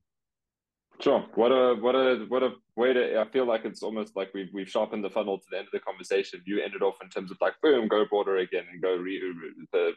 [1.00, 1.26] Sure.
[1.34, 3.20] What a what a what a way to.
[3.20, 5.72] I feel like it's almost like we've we've sharpened the funnel to the end of
[5.72, 6.42] the conversation.
[6.46, 9.20] You ended off in terms of like boom, go broader again, and go re,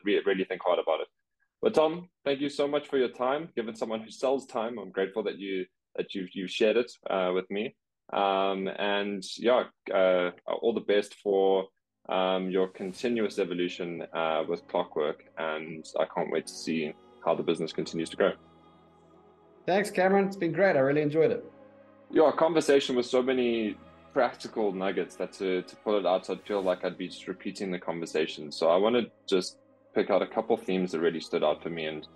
[0.04, 1.08] re, really think hard about it.
[1.62, 3.50] But Tom, thank you so much for your time.
[3.56, 5.66] Given someone who sells time, I'm grateful that you
[5.96, 7.76] that you you shared it uh, with me.
[8.12, 11.68] Um, and yeah, uh, all the best for
[12.10, 17.44] um, your continuous evolution uh, with Clockwork, and I can't wait to see how the
[17.44, 18.32] business continues to grow.
[19.66, 20.26] Thanks, Cameron.
[20.26, 20.76] It's been great.
[20.76, 21.46] I really enjoyed it.
[22.10, 23.78] Yeah, conversation with so many
[24.14, 27.70] practical nuggets that to, to pull it out, I'd feel like I'd be just repeating
[27.70, 28.52] the conversation.
[28.52, 29.58] So I want to just
[29.94, 31.86] pick out a couple themes that really stood out for me.
[31.86, 32.08] And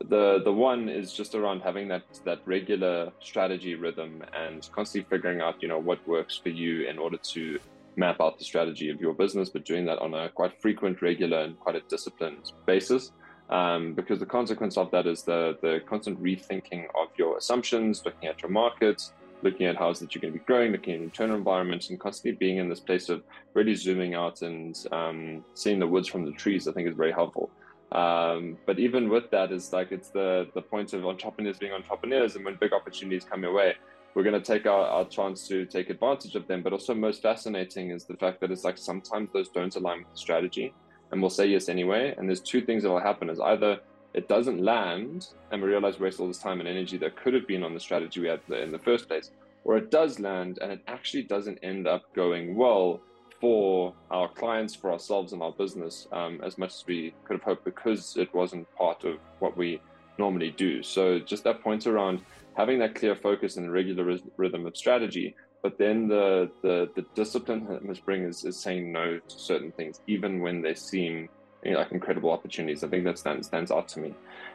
[0.00, 5.40] the the one is just around having that that regular strategy rhythm and constantly figuring
[5.40, 7.58] out, you know, what works for you in order to
[7.96, 11.38] map out the strategy of your business, but doing that on a quite frequent, regular,
[11.40, 13.12] and quite a disciplined basis
[13.50, 18.28] um, because the consequence of that is the the constant rethinking of your assumptions, looking
[18.28, 21.00] at your markets, looking at how is that you're going to be growing, looking at
[21.00, 23.22] internal environments, and constantly being in this place of
[23.52, 26.66] really zooming out and um, seeing the woods from the trees.
[26.66, 27.50] I think is very helpful.
[27.94, 32.36] Um, but even with that, it's like it's the the point of entrepreneurs being entrepreneurs,
[32.36, 33.74] and when big opportunities come your way,
[34.14, 36.62] we're going to take our, our chance to take advantage of them.
[36.62, 40.12] But also, most fascinating is the fact that it's like sometimes those don't align with
[40.12, 40.74] the strategy
[41.14, 42.14] and we'll say yes anyway.
[42.18, 43.78] And there's two things that will happen: is either
[44.12, 47.34] it doesn't land, and we realize we waste all this time and energy that could
[47.34, 49.30] have been on the strategy we had in the first place,
[49.64, 53.00] or it does land and it actually doesn't end up going well
[53.44, 57.42] for our clients, for ourselves, and our business um, as much as we could have
[57.42, 59.82] hoped because it wasn't part of what we
[60.16, 60.82] normally do.
[60.82, 62.22] So just that point around
[62.56, 65.34] having that clear focus and regular rhythm of strategy
[65.64, 69.72] but then the the, the discipline that must bring is, is saying no to certain
[69.72, 71.28] things, even when they seem
[71.64, 72.84] you know, like incredible opportunities.
[72.84, 74.14] I think that stands stands out to me.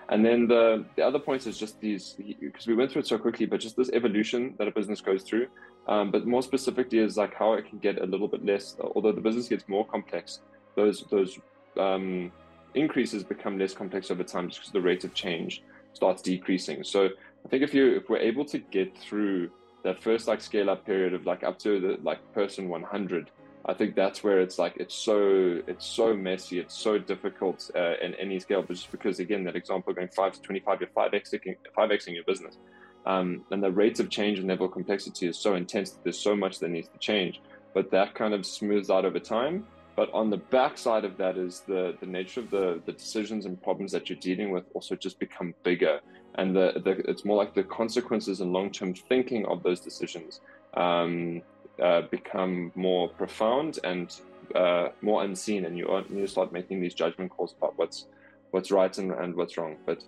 [0.10, 3.18] And then the the other point is just these because we went through it so
[3.18, 5.48] quickly, but just this evolution that a business goes through.
[5.90, 8.78] Um, but more specifically is like how it can get a little bit less.
[8.80, 10.40] Although the business gets more complex,
[10.76, 11.40] those those
[11.78, 12.32] um,
[12.76, 15.64] increases become less complex over time just because the rate of change
[15.94, 16.84] starts decreasing.
[16.84, 17.10] So
[17.46, 19.50] I think if you if we're able to get through
[19.84, 23.32] that first like scale up period of like up to the like person 100
[23.66, 27.94] i think that's where it's like it's so it's so messy it's so difficult uh,
[28.02, 31.56] in any scale but just because again that example going 5 to 25 you're 5xing
[31.78, 32.58] 5xing your business
[33.06, 36.20] um, and the rates of change and level of complexity is so intense that there's
[36.20, 37.42] so much that needs to change.
[37.74, 39.66] But that kind of smooths out over time.
[39.96, 43.62] But on the backside of that is the the nature of the the decisions and
[43.62, 46.00] problems that you're dealing with also just become bigger.
[46.36, 50.40] And the, the it's more like the consequences and long-term thinking of those decisions
[50.76, 51.42] um,
[51.82, 54.16] uh, become more profound and
[54.56, 55.66] uh, more unseen.
[55.66, 58.08] And you, you start making these judgment calls about what's
[58.52, 59.76] what's right and, and what's wrong.
[59.86, 60.04] But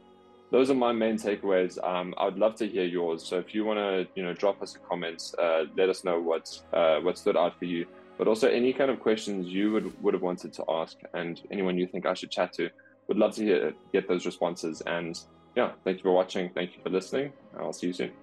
[0.52, 3.66] those are my main takeaways um, i would love to hear yours so if you
[3.66, 7.18] want to you know drop us a comment uh, let us know what uh, what
[7.18, 7.86] stood out for you
[8.18, 11.78] but also any kind of questions you would would have wanted to ask and anyone
[11.78, 12.70] you think i should chat to
[13.08, 15.22] would love to hear get those responses and
[15.56, 16.50] yeah, thank you for watching.
[16.50, 17.34] Thank you for listening.
[17.60, 18.21] I'll see you soon.